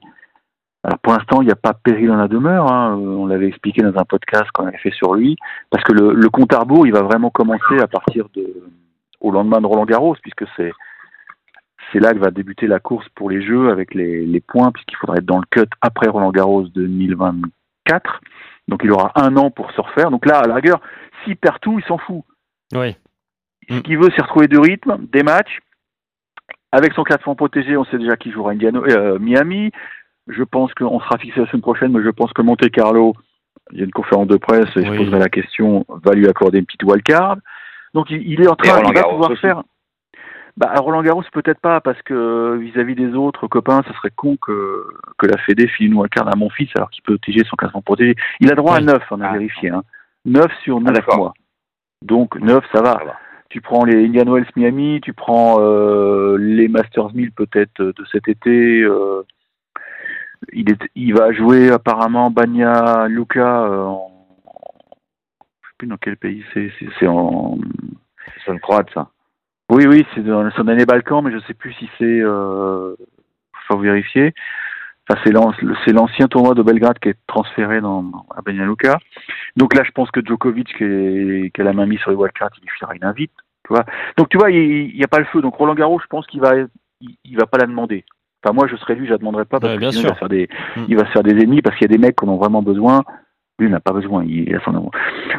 Alors 0.84 1.00
pour 1.00 1.14
l'instant 1.14 1.42
il 1.42 1.46
n'y 1.46 1.52
a 1.52 1.56
pas 1.56 1.74
péril 1.74 2.08
dans 2.08 2.18
la 2.18 2.28
demeure, 2.28 2.72
hein. 2.72 2.96
On 2.96 3.28
l'avait 3.28 3.48
expliqué 3.48 3.82
dans 3.82 3.98
un 3.98 4.06
podcast 4.06 4.50
qu'on 4.54 4.68
avait 4.68 4.78
fait 4.78 4.92
sur 4.92 5.14
lui, 5.14 5.38
parce 5.70 5.84
que 5.84 5.94
le, 5.94 6.14
le 6.14 6.30
compte 6.30 6.54
à 6.54 6.60
rebours 6.60 6.86
il 6.86 6.94
va 6.94 7.02
vraiment 7.04 7.30
commencer 7.30 7.80
à 7.80 7.88
partir 7.88 8.28
de 8.36 8.46
au 9.22 9.32
lendemain 9.32 9.62
de 9.62 9.68
Roland 9.68 9.86
Garros 9.86 10.18
puisque 10.22 10.46
c'est 10.58 10.74
c'est 11.92 12.00
là 12.00 12.14
que 12.14 12.20
va 12.20 12.32
débuter 12.32 12.68
la 12.68 12.80
course 12.80 13.08
pour 13.16 13.30
les 13.30 13.42
Jeux 13.42 13.70
avec 13.70 13.94
les, 13.94 14.26
les 14.26 14.42
points 14.42 14.72
puisqu'il 14.72 14.96
faudra 14.98 15.18
être 15.18 15.26
dans 15.26 15.40
le 15.40 15.46
cut 15.50 15.70
après 15.82 16.08
Roland 16.08 16.32
Garros 16.32 16.64
2024. 16.64 18.22
Donc 18.68 18.82
il 18.84 18.92
aura 18.92 19.12
un 19.16 19.36
an 19.38 19.52
pour 19.52 19.72
se 19.72 19.82
refaire. 19.82 20.12
Donc 20.12 20.26
là 20.26 20.40
à 20.40 20.48
la 20.48 20.56
rigueur 20.56 20.80
s'il 21.24 21.36
perd 21.36 21.60
tout 21.60 21.80
il 21.80 21.86
s'en 21.86 21.98
fout. 21.98 22.24
Oui. 22.74 22.96
Ce 23.70 23.80
qu'il 23.80 23.98
veut, 23.98 24.10
c'est 24.16 24.22
retrouver 24.22 24.48
du 24.48 24.58
rythme, 24.58 24.98
des 25.12 25.24
matchs. 25.24 25.60
Avec 26.72 26.94
son 26.94 27.04
classement 27.04 27.36
protégé, 27.36 27.78
on 27.78 27.86
sait 27.86 27.98
déjà 27.98 28.16
qu'il 28.16 28.32
jouera 28.32 28.52
Indiano, 28.52 28.84
euh, 28.84 29.20
Miami. 29.20 29.72
Je 30.28 30.44
pense 30.44 30.74
qu'on 30.74 31.00
sera 31.00 31.18
fixé 31.18 31.40
la 31.40 31.48
semaine 31.48 31.62
prochaine, 31.62 31.92
mais 31.92 32.04
je 32.04 32.10
pense 32.10 32.34
que 32.34 32.42
Monte 32.42 32.70
Carlo, 32.72 33.14
il 33.72 33.80
y 33.80 33.82
a 33.82 33.86
une 33.86 33.92
conférence 33.92 34.28
de 34.28 34.38
presse, 34.38 34.70
et 34.76 34.86
je 34.86 34.94
poserai 34.96 35.20
la 35.20 35.30
question, 35.30 35.86
va 35.88 36.14
lui 36.14 36.28
accorder 36.28 36.60
une 36.60 36.66
petite 36.66 36.84
wildcard. 36.84 37.38
Donc 37.94 38.10
il, 38.10 38.28
il 38.28 38.42
est 38.42 38.48
en 38.48 38.56
train, 38.56 38.82
il 38.88 38.94
va 38.94 39.04
pouvoir 39.04 39.32
aussi. 39.32 39.42
faire. 39.42 39.64
Bah, 40.56 40.70
à 40.72 40.80
Roland 40.80 41.02
Garros, 41.02 41.24
peut-être 41.32 41.60
pas, 41.60 41.82
parce 41.82 42.00
que 42.04 42.56
vis-à-vis 42.58 42.94
des 42.96 43.14
autres 43.16 43.48
copains, 43.48 43.82
ça 43.88 43.94
serait 43.96 44.12
con 44.16 44.38
que, 44.38 44.86
que 45.18 45.26
la 45.26 45.38
Fédé 45.40 45.68
file 45.68 45.88
une 45.88 45.96
wildcard 45.96 46.28
à 46.28 46.36
mon 46.36 46.50
fils 46.52 46.70
alors 46.76 46.92
qu'il 46.92 47.02
peut 47.04 47.18
protéger 47.18 47.44
son 47.46 47.56
classement 47.56 47.82
protégé. 47.82 48.16
Il 48.40 48.52
a 48.52 48.56
droit 48.56 48.74
Oui. 48.74 48.78
à 48.80 48.82
9, 48.82 49.04
on 49.12 49.22
a 49.22 49.28
Ah. 49.30 49.34
vérifié. 49.34 49.70
Hein. 49.72 49.84
9 50.26 50.46
sur 50.64 50.80
9 50.80 50.94
d'accord. 50.94 51.18
mois. 51.18 51.34
Donc 52.04 52.36
9, 52.40 52.64
ça 52.72 52.82
va. 52.84 52.94
Ça 53.00 53.04
va. 53.06 53.16
Tu 53.50 53.62
prends 53.62 53.84
les 53.84 54.06
Indian 54.06 54.32
Wells 54.32 54.48
Miami, 54.56 55.00
tu 55.02 55.14
prends 55.14 55.58
euh, 55.60 56.38
les 56.38 56.68
Masters 56.68 57.14
1000 57.14 57.32
peut-être 57.32 57.80
euh, 57.82 57.94
de 57.98 58.06
cet 58.12 58.28
été. 58.28 58.82
euh, 58.84 59.24
il, 60.52 60.70
est, 60.72 60.80
il 60.96 61.16
va 61.16 61.32
jouer 61.32 61.72
apparemment 61.72 62.30
Banya 62.30 63.08
Luka 63.08 63.64
euh, 63.64 63.84
en... 63.86 64.12
Je 65.64 65.68
sais 65.70 65.76
plus 65.80 65.88
dans 65.88 65.98
quel 65.98 66.18
pays 66.18 66.44
c'est. 66.54 66.72
c'est- 66.80 66.90
C'est 67.00 67.08
en... 67.08 67.58
Ça 68.46 68.54
ne 68.54 68.60
croate, 68.60 68.88
ça. 68.94 69.10
Oui, 69.74 69.86
oui, 69.88 70.06
c'est 70.14 70.24
dans 70.24 70.50
son 70.52 70.68
année 70.68 70.86
Balkan, 70.86 71.22
mais 71.22 71.32
je 71.32 71.40
sais 71.48 71.54
plus 71.54 71.74
si 71.74 71.90
c'est. 71.98 72.20
Euh... 72.22 72.96
Faut 73.68 73.78
vérifier. 73.78 74.34
Enfin, 75.10 75.20
c'est 75.24 75.32
l'an- 75.32 75.54
c'est 75.86 75.94
l'ancien 75.94 76.28
tournoi 76.28 76.54
de 76.54 76.62
Belgrade 76.62 77.00
qui 77.00 77.10
est 77.10 77.18
transféré 77.28 77.82
dans, 77.82 78.26
à 78.36 78.42
Banja 78.42 78.66
Luka. 78.66 78.98
Donc 79.58 79.74
là, 79.76 79.84
je 79.86 79.92
pense 79.92 80.12
que 80.12 80.20
Djokovic, 80.26 80.68
qui, 80.78 80.84
est- 80.84 81.52
qui 81.54 81.62
a 81.62 81.64
la 81.64 81.74
main 81.74 81.86
mise 81.86 82.00
sur 82.00 82.12
les 82.12 82.18
wildcards, 82.18 82.52
il 82.58 82.62
lui 82.62 82.70
filera 82.78 82.94
une 82.96 83.04
invite. 83.04 83.32
Tu 83.66 83.74
vois 83.74 83.86
Donc 84.18 84.30
tu 84.30 84.38
vois, 84.38 84.52
il 84.52 84.94
n'y 84.96 85.04
a 85.04 85.08
pas 85.08 85.20
le 85.20 85.26
feu. 85.26 85.42
Donc 85.42 85.56
Roland 85.56 85.76
Garros, 85.76 86.00
je 86.00 86.08
pense 86.08 86.26
qu'il 86.28 86.42
va, 86.42 86.52
il, 87.02 87.16
il 87.24 87.38
va 87.38 87.46
pas 87.46 87.58
la 87.58 87.66
demander. 87.68 88.04
Enfin, 88.44 88.54
moi, 88.54 88.68
je 88.68 88.76
serais 88.76 88.96
lui, 88.96 89.06
je 89.08 89.12
la 89.12 89.18
demanderais 89.18 89.46
pas 89.46 89.60
parce 89.62 89.74
Ouais, 89.76 89.80
que 89.80 89.92
sinon, 89.92 90.04
il 90.04 90.10
va, 90.10 90.16
faire 90.16 90.30
des, 90.30 90.50
Mm. 90.76 90.86
il 90.90 90.98
va 90.98 91.06
se 91.06 91.12
faire 91.12 91.24
des 91.24 91.32
ennemis 91.32 91.62
parce 91.62 91.78
qu'il 91.78 91.90
y 91.90 91.94
a 91.94 91.96
des 91.98 92.02
mecs 92.02 92.18
qui 92.18 92.26
en 92.26 92.30
ont 92.30 92.38
vraiment 92.38 92.62
besoin. 92.62 93.04
Lui, 93.60 93.68
il 93.68 93.72
n'a 93.72 93.80
pas 93.80 93.94
besoin. 93.94 94.24
Il, 94.26 94.50
il 94.50 94.56
a 94.56 94.60
son 94.66 94.76
amour. 94.76 94.92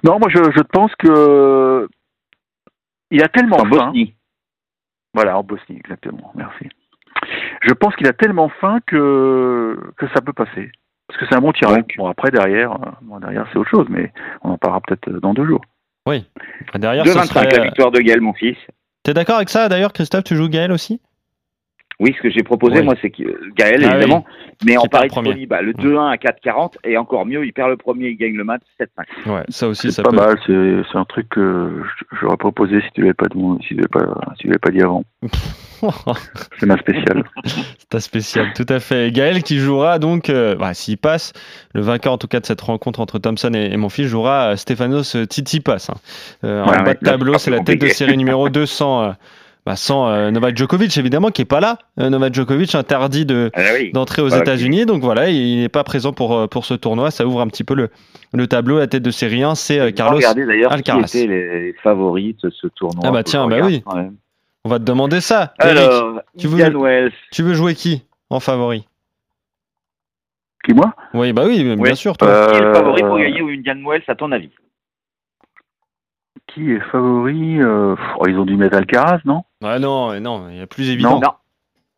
Non, 0.03 0.19
moi, 0.19 0.29
je, 0.31 0.39
je 0.57 0.63
pense 0.63 0.95
que 0.97 1.87
il 3.11 3.23
a 3.23 3.29
tellement 3.29 3.57
En 3.57 3.65
faim. 3.65 3.69
Bosnie. 3.87 4.15
Voilà, 5.15 5.39
en 5.39 5.43
Bosnie, 5.43 5.77
exactement. 5.77 6.33
Merci. 6.35 6.69
Je 7.63 7.73
pense 7.73 7.95
qu'il 7.97 8.09
a 8.09 8.13
tellement 8.13 8.49
faim 8.61 8.81
que, 8.87 9.79
que 9.97 10.07
ça 10.09 10.21
peut 10.21 10.33
passer. 10.33 10.71
Parce 11.07 11.21
que 11.21 11.27
c'est 11.29 11.37
un 11.37 11.41
bon 11.41 11.53
tirage. 11.53 11.85
Bon, 11.97 12.07
après, 12.07 12.31
derrière, 12.31 12.73
euh, 12.73 12.91
bon, 13.03 13.21
derrière 13.21 13.47
c'est 13.53 13.59
autre 13.59 13.71
chose, 13.71 13.87
mais 13.89 14.13
on 14.43 14.51
en 14.51 14.59
parlera 14.59 14.81
peut-être 14.81 15.09
euh, 15.09 15.21
dans 15.21 15.35
deux 15.35 15.47
jours. 15.47 15.63
Oui. 16.07 16.25
Derrière, 16.75 17.07
ce 17.07 17.17
2-25, 17.19 17.25
serait... 17.27 17.49
la 17.57 17.65
victoire 17.65 17.91
de 17.91 18.01
Gaël, 18.01 18.21
mon 18.21 18.35
fils. 18.35 18.57
T'es 19.03 19.15
d'accord 19.15 19.37
avec 19.37 19.51
ça 19.51 19.69
d'ailleurs, 19.69 19.93
Christophe 19.93 20.25
Tu 20.25 20.37
joues 20.37 20.49
Gaël 20.49 20.73
aussi? 20.73 21.01
Oui, 22.01 22.13
ce 22.17 22.23
que 22.23 22.29
j'ai 22.31 22.43
proposé, 22.43 22.79
Oui. 22.79 22.85
moi, 22.85 22.95
c'est 23.01 23.11
que 23.11 23.23
euh, 23.23 23.39
Gaël, 23.57 23.81
Ah 23.85 23.93
évidemment, 23.93 24.25
mais 24.67 24.77
en 24.77 24.87
pari 24.87 25.05
le 25.05 25.09
de 25.11 25.13
premier. 25.15 25.31
folie, 25.31 25.47
bah, 25.47 25.63
le 25.63 25.71
Mm. 25.73 25.81
2-1 25.81 26.07
à 26.11 26.17
4-40, 26.17 26.77
et 26.85 26.97
encore 26.97 27.25
mieux, 27.25 27.45
il 27.47 27.53
perd 27.53 27.71
le 27.71 27.77
premier, 27.77 28.09
il 28.09 28.17
gagne 28.17 28.35
le 28.35 28.43
match 28.43 28.63
7-5. 28.81 29.33
Ouais, 29.33 29.43
ça 29.49 29.69
aussi, 29.69 29.83
C'est 29.89 29.93
ça 29.93 30.03
pas 30.03 30.11
peut. 30.11 30.17
mal, 30.17 30.37
c'est 30.47 30.83
c'est 30.91 30.99
un 30.99 31.05
truc 31.05 31.29
que 31.29 31.83
j'aurais 32.21 32.37
proposé 32.37 32.81
si 32.81 32.89
tu 32.95 33.03
l'avais 33.03 33.15
pas, 33.15 33.27
si 33.61 33.69
tu 33.69 33.75
l'avais 33.75 33.89
pas, 33.89 34.01
si 34.33 34.39
tu 34.43 34.47
l'avais 34.49 34.59
pas 34.59 34.71
dit 34.71 34.83
avant. 34.83 35.05
C'est 36.59 36.67
ma 36.67 36.79
spéciale. 36.79 37.25
C'est 37.45 37.89
ta 37.91 38.01
spécial, 38.01 38.53
tout 38.55 38.67
à 38.69 38.81
fait. 38.81 39.13
Gaël 39.13 39.43
qui 39.43 39.59
jouera 39.59 39.99
donc, 39.99 40.31
euh, 40.31 40.55
bah, 40.57 40.73
s'il 40.75 40.97
passe, 40.99 41.33
le 41.75 41.83
vainqueur 41.83 42.13
en 42.15 42.19
tout 42.19 42.27
cas 42.29 42.41
de 42.41 42.47
cette 42.47 42.61
rencontre 42.63 43.01
entre 43.01 43.19
Thompson 43.19 43.53
et, 43.55 43.73
et 43.73 43.77
mon 43.77 43.89
fils 43.91 44.07
jouera 44.07 44.53
euh, 44.53 44.57
Stefanos 44.57 45.17
Tsitsipas. 45.25 45.89
Hein. 45.91 45.95
Euh, 46.45 46.65
Ouais, 46.65 46.79
en 46.79 46.83
bas 46.85 46.95
de 46.95 47.01
tableau, 47.01 47.37
c'est 47.39 47.51
la 47.51 47.61
tête 47.61 47.81
de 47.81 47.89
série 47.89 48.17
numéro 48.17 48.49
200. 48.49 49.03
euh, 49.05 49.13
bah, 49.67 49.77
sans 49.77 50.09
euh, 50.09 50.31
Novak 50.31 50.57
Djokovic 50.57 50.97
évidemment 50.99 51.31
qui 51.31 51.43
est 51.43 51.47
pas 51.47 51.61
là. 51.61 51.79
Euh, 51.99 52.11
Novak 52.11 52.35
Djokovic 52.35 52.75
interdit 52.75 53.25
de 53.25 53.51
Ah 53.55 53.61
oui. 53.79 53.93
d'entrer 53.93 54.21
aux 54.23 54.29
Voilà, 54.29 54.43
États-Unis, 54.43 54.85
donc 54.87 55.03
voilà, 55.03 55.31
il 55.31 55.61
n'est 55.61 55.69
pas 55.71 55.85
présent 55.85 56.13
pour 56.13 56.37
euh, 56.37 56.47
pour 56.47 56.65
ce 56.67 56.75
tournoi. 56.75 57.11
Ça 57.11 57.27
ouvre 57.27 57.41
un 57.41 57.47
petit 57.49 57.65
peu 57.65 57.75
le 57.75 57.89
le 58.33 58.47
tableau. 58.47 58.79
La 58.79 58.87
tête 58.87 59.03
de 59.03 59.11
série 59.11 59.43
1, 59.43 59.55
c'est 59.55 59.81
euh, 59.81 59.91
Carlos. 59.91 60.17
Regardez 60.17 60.45
d'ailleurs 60.47 60.71
qui 60.73 60.91
Alcaraz. 60.91 61.07
étaient 61.17 61.27
les 61.27 61.73
favoris 61.83 62.37
de 62.43 62.51
ce 62.51 62.67
tournoi. 62.67 63.03
Ah 63.07 63.11
bah 63.11 63.23
tiens, 63.23 63.47
bah 63.49 63.59
oui. 63.63 63.83
On 64.67 64.71
va 64.71 64.79
te 64.79 64.85
demander 64.85 65.21
ça. 65.21 65.53
Eric, 65.63 65.91
tu 66.39 66.47
veux- 66.49 66.63
Indian 66.65 66.81
Wells. 66.81 67.13
tu 67.33 67.43
veux 67.43 67.55
jouer 67.55 67.75
qui 67.75 68.03
en 68.31 68.41
favori? 68.41 68.87
Qui, 70.65 70.73
moi? 70.73 70.95
Oui, 71.13 71.35
bah 71.35 71.45
oui, 71.47 71.63
bien 71.63 71.77
Oui. 71.79 71.95
sûr. 71.95 72.17
Toi. 72.17 72.27
Euh, 72.29 72.47
Qui 72.51 72.57
est 72.57 72.61
le 72.63 72.73
favori 72.75 73.03
pour 73.03 73.19
gagner 73.19 73.43
au 73.43 73.49
Indian 73.49 73.77
Wells, 73.87 74.03
à 74.09 74.15
ton 74.15 74.33
avis? 74.33 74.49
Qui 76.47 76.73
est 76.73 76.81
favori 76.91 77.61
euh, 77.61 77.95
oh, 78.19 78.27
Ils 78.29 78.39
ont 78.39 78.45
dû 78.47 78.57
mettre 78.57 78.77
Alcaraz, 78.79 79.19
non? 79.27 79.43
Ah 79.65 79.79
non, 79.79 80.13
euh, 80.13 80.21
non, 80.21 80.49
il 80.51 80.57
y 80.59 80.61
a 80.61 80.67
plus 80.67 80.91
évident. 80.91 81.21
Non. 81.21 81.31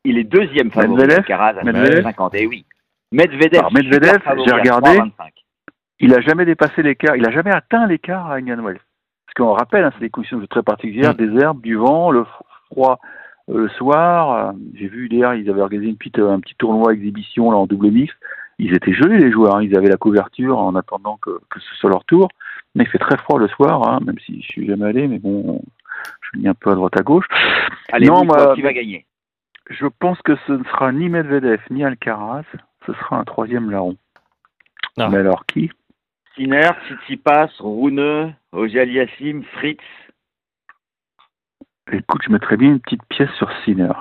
Il 0.04 0.18
est 0.18 0.24
deuxième 0.24 0.70
favori. 0.70 0.92
Medvedev 0.96 1.18
Alcaraz 1.18 1.58
à 1.58 1.64
Medvedev 1.64 2.02
50. 2.04 2.34
Et 2.36 2.46
oui. 2.46 2.64
Medvedev. 3.12 3.58
Alors, 3.58 3.72
Medvedev, 3.72 4.18
j'ai 4.46 4.52
regardé. 4.52 4.90
3,25. 4.90 5.10
Il 6.00 6.14
a 6.14 6.20
jamais 6.20 6.44
dépassé 6.44 6.82
l'écart, 6.82 7.16
il 7.16 7.26
a 7.26 7.30
jamais 7.30 7.50
atteint 7.54 7.86
l'écart 7.86 8.30
à 8.30 8.34
Indian 8.36 8.62
Wells. 8.62 8.78
Parce 9.26 9.34
qu'on 9.36 9.54
rappelle, 9.54 9.84
hein, 9.84 9.90
c'est 9.94 10.00
des 10.00 10.10
conditions 10.10 10.40
très 10.46 10.62
particulières, 10.62 11.14
Mm. 11.14 11.16
des 11.16 11.42
herbes, 11.42 11.60
du 11.62 11.74
vent, 11.76 12.10
le 12.10 12.24
froid 12.70 13.00
euh, 13.48 13.58
le 13.62 13.68
soir. 13.70 14.48
euh, 14.48 14.52
J'ai 14.74 14.88
vu 14.88 15.08
hier, 15.10 15.34
ils 15.34 15.48
avaient 15.48 15.62
organisé 15.62 15.88
une 15.90 15.96
petite, 15.96 16.18
un 16.18 16.40
petit 16.40 16.54
tournoi 16.56 16.92
exhibition 16.92 17.50
là 17.50 17.56
en 17.56 17.66
double 17.66 17.90
mix. 17.90 18.12
Ils 18.58 18.74
étaient 18.74 18.92
gelés 18.92 19.18
les 19.18 19.30
joueurs, 19.32 19.56
hein. 19.56 19.62
ils 19.62 19.76
avaient 19.76 19.88
la 19.88 19.96
couverture 19.96 20.58
en 20.58 20.74
attendant 20.76 21.16
que, 21.20 21.30
que 21.50 21.60
ce 21.60 21.74
soit 21.76 21.90
leur 21.90 22.04
tour. 22.04 22.28
Mais 22.74 22.84
il 22.84 22.90
fait 22.90 22.98
très 22.98 23.16
froid 23.18 23.38
le 23.38 23.48
soir, 23.48 23.88
hein, 23.88 24.00
même 24.04 24.18
si 24.24 24.40
je 24.42 24.46
suis 24.46 24.66
jamais 24.66 24.86
allé, 24.86 25.08
mais 25.08 25.18
bon, 25.18 25.62
je 26.32 26.40
lis 26.40 26.48
un 26.48 26.54
peu 26.54 26.70
à 26.70 26.74
droite 26.74 26.98
à 26.98 27.02
gauche. 27.02 27.26
Allez, 27.92 28.06
Non, 28.06 28.24
moi- 28.24 28.54
qui 28.54 28.62
va 28.62 28.72
gagner 28.72 29.06
Je 29.70 29.86
pense 29.86 30.20
que 30.22 30.36
ce 30.46 30.52
ne 30.52 30.64
sera 30.64 30.92
ni 30.92 31.08
Medvedev 31.08 31.60
ni 31.70 31.84
Alcaraz, 31.84 32.44
ce 32.86 32.92
sera 32.94 33.16
un 33.18 33.24
troisième 33.24 33.70
larron. 33.70 33.96
Ah. 34.98 35.08
Mais 35.08 35.18
alors 35.18 35.44
qui? 35.46 35.70
Sinner, 36.34 36.70
Tsitsipas, 36.88 37.48
Rune, 37.60 38.34
Ojaliassim, 38.52 39.42
Fritz. 39.54 39.80
Écoute, 41.92 42.22
je 42.26 42.32
mettrais 42.32 42.56
bien 42.56 42.70
une 42.70 42.80
petite 42.80 43.04
pièce 43.08 43.30
sur 43.38 43.50
Sinner. 43.64 43.92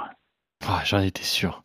Ah, 0.67 0.81
J'en 0.85 0.99
étais 0.99 1.23
sûr. 1.23 1.63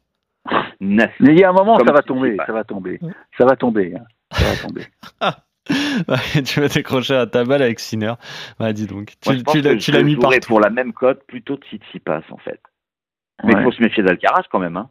9. 0.80 1.10
Mais 1.20 1.32
il 1.32 1.38
y 1.38 1.44
a 1.44 1.50
un 1.50 1.52
moment, 1.52 1.78
ça 1.78 1.92
va 1.92 2.02
tomber, 2.02 2.36
ça 2.46 2.52
va 2.52 2.64
tomber, 2.64 2.98
ça 3.36 3.44
va 3.44 3.56
tomber, 3.56 3.94
hein. 3.96 4.04
ça 4.32 4.44
va 4.50 4.56
tomber. 4.68 4.86
Ouais, 5.68 6.42
tu 6.44 6.60
vas 6.60 6.68
t'accrocher 6.68 7.14
à 7.14 7.26
ta 7.26 7.44
balle 7.44 7.62
avec 7.62 7.78
Sinner. 7.80 8.14
Bah, 8.58 8.72
dis 8.72 8.86
donc. 8.86 9.12
Moi, 9.26 9.36
Tu, 9.52 9.60
l'as 9.60 9.76
tu 9.76 10.04
mis 10.04 10.16
partout. 10.16 10.38
pour 10.48 10.60
la 10.60 10.70
même 10.70 10.92
cote 10.92 11.22
plutôt 11.26 11.56
de 11.56 11.64
Tsitsipas, 11.64 12.22
en 12.30 12.38
fait. 12.38 12.60
Mais 13.44 13.52
il 13.52 13.56
Ouais. 13.58 13.64
faut 13.64 13.72
se 13.72 13.82
méfier 13.82 14.02
d'Alcaraz 14.02 14.44
quand 14.50 14.58
même. 14.58 14.76
Hein. 14.76 14.88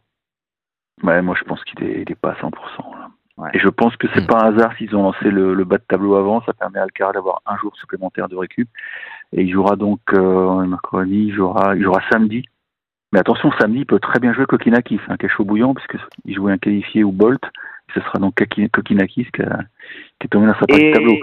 Ouais, 1.03 1.21
moi 1.21 1.35
je 1.39 1.43
pense 1.45 1.63
qu'il 1.63 1.81
est, 1.83 2.01
il 2.01 2.11
est 2.11 2.15
pas 2.19 2.31
à 2.31 2.35
100%. 2.41 2.51
Là. 2.97 3.09
Ouais. 3.37 3.49
Et 3.53 3.59
je 3.59 3.69
pense 3.69 3.95
que 3.95 4.07
c'est 4.13 4.21
Mm. 4.21 4.27
pas 4.27 4.43
un 4.43 4.53
hasard 4.53 4.73
s'ils 4.77 4.95
ont 4.95 5.03
lancé 5.03 5.29
le, 5.29 5.53
le 5.53 5.63
bas 5.63 5.77
de 5.77 5.83
tableau 5.87 6.15
avant, 6.15 6.41
ça 6.43 6.53
permet 6.53 6.79
à 6.79 6.83
Alcaraz 6.83 7.13
d'avoir 7.13 7.41
un 7.45 7.55
jour 7.57 7.75
supplémentaire 7.77 8.27
de 8.27 8.35
récup. 8.35 8.67
Et 9.31 9.43
il 9.43 9.51
jouera 9.51 9.75
donc 9.75 10.01
euh, 10.13 10.65
mercredi, 10.65 11.25
il 11.27 11.33
jouera, 11.33 11.75
il 11.75 11.83
jouera 11.83 12.01
samedi. 12.11 12.43
Mais 13.13 13.19
attention, 13.19 13.51
samedi, 13.59 13.79
il 13.79 13.85
peut 13.85 13.99
très 13.99 14.19
bien 14.19 14.33
jouer 14.33 14.45
Kokinakis, 14.45 14.99
un 15.07 15.17
cachot 15.17 15.45
bouillant, 15.45 15.73
puisqu'il 15.73 16.35
jouait 16.35 16.51
un 16.53 16.57
qualifié 16.57 17.03
ou 17.03 17.11
Bolt. 17.11 17.41
Ce 17.93 17.99
sera 18.01 18.19
donc 18.19 18.35
Kokinakis 18.35 19.25
qui, 19.25 19.31
qui 19.31 19.41
est 19.41 20.27
tombé 20.29 20.47
dans 20.47 20.53
sa 20.53 20.65
partie 20.65 20.89
de 20.89 20.93
tableau. 20.93 21.15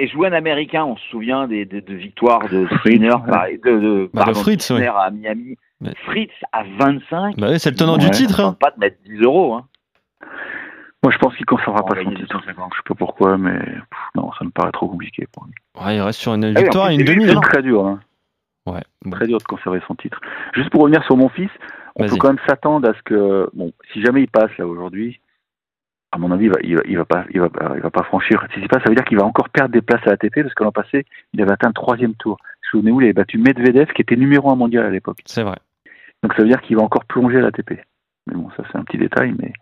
Et, 0.00 0.06
jouer 0.08 0.28
un 0.28 0.32
Américain, 0.32 0.84
on 0.84 0.96
se 0.96 1.04
souvient 1.08 1.48
des, 1.48 1.64
des- 1.64 1.80
de 1.80 1.94
victoires 1.94 2.48
de 2.48 2.66
ouais. 2.84 3.08
par- 3.26 3.46
de, 3.48 3.78
de, 3.80 4.10
Bah, 4.14 4.24
pardon, 4.24 4.40
Fritz, 4.40 4.70
à 4.70 5.10
Miami. 5.10 5.56
Ouais. 5.80 5.92
Fritz 6.06 6.30
à 6.52 6.62
25. 6.78 7.36
Bah 7.36 7.48
oui, 7.50 7.58
c'est 7.58 7.70
le 7.70 7.76
tenant 7.76 7.94
Ouais. 7.94 8.04
du 8.04 8.10
titre. 8.10 8.40
Hein. 8.40 8.56
pas 8.60 8.70
de 8.70 8.78
mettre 8.80 8.96
10 9.04 9.22
euros. 9.22 9.54
Hein. 9.54 9.66
Moi 11.04 11.12
je 11.12 11.18
pense 11.18 11.32
qu'il 11.36 11.42
ne 11.42 11.56
conservera 11.56 11.82
On 11.84 11.88
pas 11.88 12.02
son 12.02 12.10
titre. 12.10 12.22
250. 12.32 12.72
Je 12.72 12.76
sais 12.78 12.82
pas 12.88 12.94
pourquoi, 12.94 13.38
mais 13.38 13.58
pff, 13.58 13.98
non, 14.16 14.30
ça 14.38 14.44
me 14.44 14.50
paraît 14.50 14.72
trop 14.72 14.88
compliqué 14.88 15.26
pour 15.32 15.44
lui. 15.46 15.54
Ouais, 15.80 15.96
il 15.96 16.00
reste 16.00 16.18
sur 16.20 16.34
une 16.34 16.44
oui, 16.44 16.54
victoire 16.56 16.90
et 16.90 16.94
une 16.94 17.00
c'est 17.06 17.14
demi. 17.14 17.24
lui, 17.24 17.30
hein. 17.32 17.40
C'est 17.42 17.50
très 17.50 17.62
dur, 17.62 17.86
hein. 17.86 18.00
Ouais. 18.66 18.82
bon. 19.04 19.10
très 19.12 19.26
dur 19.26 19.38
de 19.38 19.44
conserver 19.44 19.80
son 19.86 19.94
titre. 19.94 20.20
Juste 20.54 20.70
pour 20.70 20.82
revenir 20.82 21.02
sur 21.04 21.16
mon 21.16 21.28
fils, 21.28 21.50
on 21.96 22.06
peut 22.06 22.16
quand 22.16 22.28
même 22.28 22.40
s'attendre 22.48 22.88
à 22.88 22.94
ce 22.94 23.02
que, 23.02 23.48
bon, 23.54 23.72
si 23.92 24.02
jamais 24.02 24.22
il 24.22 24.28
passe 24.28 24.50
là 24.58 24.66
aujourd'hui, 24.66 25.20
à 26.10 26.18
mon 26.18 26.30
avis, 26.30 26.44
il 26.46 26.50
va, 26.50 26.58
il 26.62 26.76
va, 26.76 26.82
il 26.86 26.96
va 26.96 27.04
pas, 27.04 27.24
il 27.30 27.40
va, 27.40 27.48
pas- 27.50 27.72
il 27.76 27.82
va 27.82 27.90
pas 27.90 28.02
franchir. 28.02 28.46
Si 28.54 28.60
c'est 28.60 28.68
pas, 28.68 28.80
ça 28.80 28.88
veut 28.88 28.94
dire 28.94 29.04
qu'il 29.04 29.18
va 29.18 29.24
encore 29.24 29.48
perdre 29.50 29.72
des 29.72 29.82
places 29.82 30.06
à 30.06 30.10
l'ATP 30.10 30.42
parce 30.42 30.54
que 30.54 30.64
l'an 30.64 30.72
passé, 30.72 31.04
il 31.34 31.42
avait 31.42 31.52
atteint 31.52 31.68
le 31.68 31.74
troisième 31.74 32.14
tour. 32.14 32.38
Souvenez-vous, 32.70 33.00
il 33.02 33.04
avait 33.04 33.12
battu 33.12 33.38
Medvedev 33.38 33.92
qui 33.92 34.02
était 34.02 34.16
numéro 34.16 34.50
un 34.50 34.56
mondial 34.56 34.84
à 34.86 34.90
l'époque. 34.90 35.18
C'est 35.26 35.42
vrai. 35.42 35.56
Donc 36.22 36.32
ça 36.34 36.42
veut 36.42 36.48
dire 36.48 36.60
qu'il 36.62 36.76
va 36.76 36.82
encore 36.82 37.04
plonger 37.04 37.38
à 37.38 37.42
l'ATP. 37.42 37.72
Mais 38.26 38.34
bon, 38.34 38.48
ça 38.56 38.62
c'est 38.70 38.78
un 38.78 38.84
petit 38.84 38.98
détail, 38.98 39.34
mais 39.38 39.52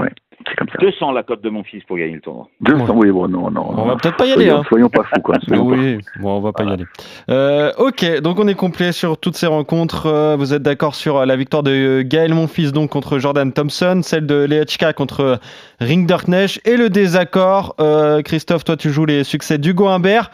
ouais, 0.00 0.12
c'est 0.46 0.56
comme 0.56 0.68
ça. 0.68 0.74
200 0.80 1.12
la 1.12 1.22
cote 1.22 1.42
de 1.42 1.50
mon 1.50 1.62
fils 1.64 1.82
pour 1.84 1.96
gagner 1.96 2.14
le 2.14 2.20
tournoi. 2.20 2.48
200, 2.60 2.92
oui, 2.96 3.10
bon, 3.10 3.28
non, 3.28 3.50
non. 3.50 3.66
On 3.76 3.84
va 3.86 3.96
peut-être 3.96 4.16
pas 4.16 4.26
y 4.26 4.32
aller. 4.32 4.44
Soyons, 4.46 4.60
Hein. 4.60 4.64
soyons 4.68 4.88
pas 4.88 5.04
fous, 5.04 5.20
quoi. 5.22 5.36
soyons 5.46 5.66
pas 5.70 5.76
Oui, 5.76 5.98
bon, 6.20 6.36
on 6.36 6.40
va 6.40 6.52
pas 6.52 6.64
y 6.64 6.72
aller. 6.72 6.84
Euh, 7.30 7.72
ok, 7.78 8.20
donc 8.20 8.38
on 8.40 8.48
est 8.48 8.54
complet 8.54 8.92
sur 8.92 9.18
toutes 9.18 9.36
ces 9.36 9.46
rencontres. 9.46 10.06
Euh, 10.06 10.36
Vous 10.36 10.52
êtes 10.54 10.62
d'accord 10.62 10.94
sur 10.94 11.18
euh, 11.18 11.26
la 11.26 11.36
victoire 11.36 11.62
de 11.62 12.02
Gaël 12.02 12.34
Monfils 12.34 12.72
donc 12.72 12.90
contre 12.90 13.18
Jordan 13.18 13.52
Thompson, 13.52 14.00
celle 14.02 14.26
de 14.26 14.44
Lechka 14.44 14.92
contre 14.92 15.38
Ringderknecht 15.80 16.60
et 16.66 16.76
le 16.76 16.90
désaccord. 16.90 17.74
euh, 17.80 18.22
Christophe, 18.22 18.64
toi 18.64 18.76
tu 18.76 18.90
joues 18.90 19.04
les 19.06 19.24
succès 19.24 19.58
d'Hugo 19.58 19.86
Humbert, 19.88 20.30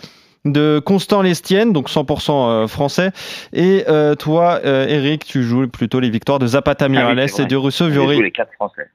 de 0.47 0.79
Constant 0.85 1.21
Lestienne, 1.23 1.73
donc 1.73 1.89
100% 1.91 2.31
euh, 2.33 2.67
français, 2.67 3.11
et 3.53 3.85
euh, 3.89 4.15
toi, 4.15 4.61
euh, 4.65 4.87
Eric, 4.89 5.25
tu 5.25 5.43
joues 5.43 5.69
plutôt 5.69 6.01
les 6.01 6.09
victoires 6.11 6.39
de 6.39 6.47
Zapata 6.47 6.89
Miralles 6.89 7.29
c'est 7.29 7.43
et 7.43 7.47
de 7.47 7.57
Russo 7.57 7.87
Viori. 7.89 8.23
les 8.23 8.31
4 8.31 8.51
français. 8.55 8.89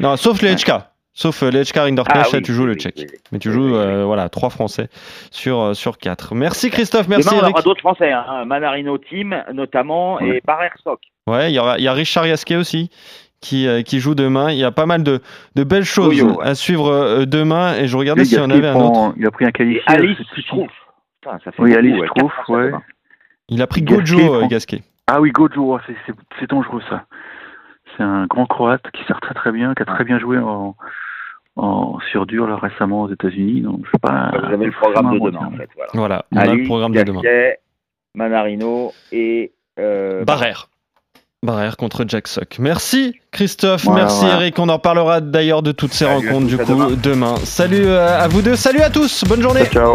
Non, 0.00 0.16
sauf 0.16 0.40
Lechka. 0.42 0.92
Sauf 1.14 1.42
euh, 1.42 1.50
Lechkar 1.50 1.86
Inderknecht, 1.86 2.26
Ah 2.28 2.32
là 2.32 2.38
oui, 2.38 2.42
tu 2.42 2.52
joues 2.52 2.62
oui, 2.62 2.68
le 2.68 2.74
tchèque. 2.76 2.94
oui, 2.98 3.06
oui. 3.10 3.18
Mais 3.32 3.38
tu 3.40 3.50
joues 3.50 3.64
oui, 3.66 3.72
oui. 3.72 3.76
euh, 3.78 4.04
voilà 4.04 4.28
trois 4.28 4.50
Français 4.50 4.88
sur 5.32 5.58
euh, 5.60 5.74
sur 5.74 5.98
quatre. 5.98 6.34
Merci 6.36 6.70
Christophe, 6.70 7.08
merci 7.08 7.28
Demain, 7.28 7.38
on 7.40 7.44
Eric. 7.44 7.54
aura 7.56 7.62
d'autres 7.62 7.80
Français, 7.80 8.12
hein, 8.12 8.44
Manarino 8.44 8.98
Team 8.98 9.36
notamment, 9.52 10.14
Ouais. 10.16 10.36
et 10.36 10.42
Barrer 10.46 10.70
Sock. 10.84 11.00
Ouais, 11.26 11.50
il 11.50 11.56
y 11.56 11.58
aura 11.58 11.76
il 11.78 11.82
y 11.82 11.88
a 11.88 11.92
Richard 11.92 12.24
Gasquet 12.26 12.54
aussi 12.54 12.90
qui 13.40 13.66
euh, 13.66 13.82
qui 13.82 13.98
joue 13.98 14.14
demain. 14.14 14.52
Il 14.52 14.58
y 14.58 14.64
a 14.64 14.70
pas 14.70 14.86
mal 14.86 15.02
de 15.02 15.20
de 15.56 15.64
belles 15.64 15.84
choses 15.84 16.22
ouais. 16.22 16.36
à 16.46 16.54
suivre 16.54 16.88
euh, 16.88 17.24
demain 17.26 17.74
et 17.74 17.88
je 17.88 17.96
regardais 17.96 18.24
s'il 18.24 18.38
y 18.38 18.40
en 18.40 18.50
avait 18.50 18.68
un 18.68 18.76
autre. 18.76 19.14
Il 19.16 19.26
a 19.26 19.30
pris 19.32 19.44
un 19.44 19.48
Et 19.48 19.52
qualifié. 19.52 19.82
Alice 19.86 20.18
Strouf. 20.42 20.70
Putain, 21.20 21.38
ça 21.44 21.50
fait 21.50 21.62
Oui, 21.62 21.74
Alice 21.74 21.96
Strouf, 22.14 22.32
ouais. 22.48 22.70
Il 23.48 23.60
a 23.60 23.66
pris 23.66 23.82
Gasquet 23.82 24.14
Gojo 24.14 24.34
euh, 24.36 24.46
Gasquet. 24.46 24.82
Ah 25.08 25.20
oui, 25.20 25.32
Gojo, 25.32 25.80
c'est 26.38 26.48
dangereux 26.48 26.82
ça. 26.88 27.06
C'est 27.98 28.04
un 28.04 28.24
grand 28.26 28.46
croate 28.46 28.84
qui 28.94 29.04
sert 29.04 29.20
très 29.20 29.34
très 29.34 29.52
bien, 29.52 29.74
qui 29.74 29.82
a 29.82 29.84
très 29.84 30.04
bien 30.04 30.18
joué 30.18 30.38
en, 30.38 30.74
en 31.56 31.98
sur 32.10 32.24
dur 32.24 32.46
là, 32.46 32.56
récemment 32.56 33.02
aux 33.02 33.12
États-Unis. 33.12 33.60
Donc 33.62 33.80
je 33.84 33.90
sais 33.90 33.98
pas. 34.00 34.30
Vous 34.32 34.54
avez 34.54 34.66
le 34.66 34.72
programme 34.72 35.12
de 35.12 35.18
demain, 35.18 35.40
bon, 35.40 35.46
en 35.46 35.50
fait. 35.58 35.68
Voilà. 35.74 35.90
Voilà, 35.94 36.24
on 36.32 36.36
a 36.36 36.54
le 36.54 36.64
programme 36.64 36.92
de 36.92 37.02
demain. 37.02 37.20
Manarino 38.14 38.92
et 39.12 39.52
euh, 39.78 40.24
Barrère. 40.24 40.68
Barrère 41.42 41.76
contre 41.76 42.04
Jack 42.08 42.26
Sock. 42.26 42.56
Merci 42.58 43.14
Christophe, 43.30 43.84
Voilà, 43.84 44.02
merci 44.04 44.24
voilà. 44.24 44.40
Eric. 44.40 44.58
On 44.58 44.68
en 44.68 44.74
reparlera 44.74 45.20
d'ailleurs 45.20 45.62
de 45.62 45.70
toutes 45.72 45.92
ces 45.92 46.04
Salut 46.04 46.26
rencontres 46.28 46.48
tous, 46.48 46.56
du 46.56 46.58
coup 46.58 46.72
demain. 46.72 46.96
demain. 47.02 47.36
Salut 47.36 47.86
euh, 47.86 48.18
à 48.18 48.26
vous 48.28 48.42
deux, 48.42 48.56
salut 48.56 48.80
à 48.80 48.90
tous, 48.90 49.24
bonne 49.28 49.42
journée. 49.42 49.64
Ciao. 49.66 49.94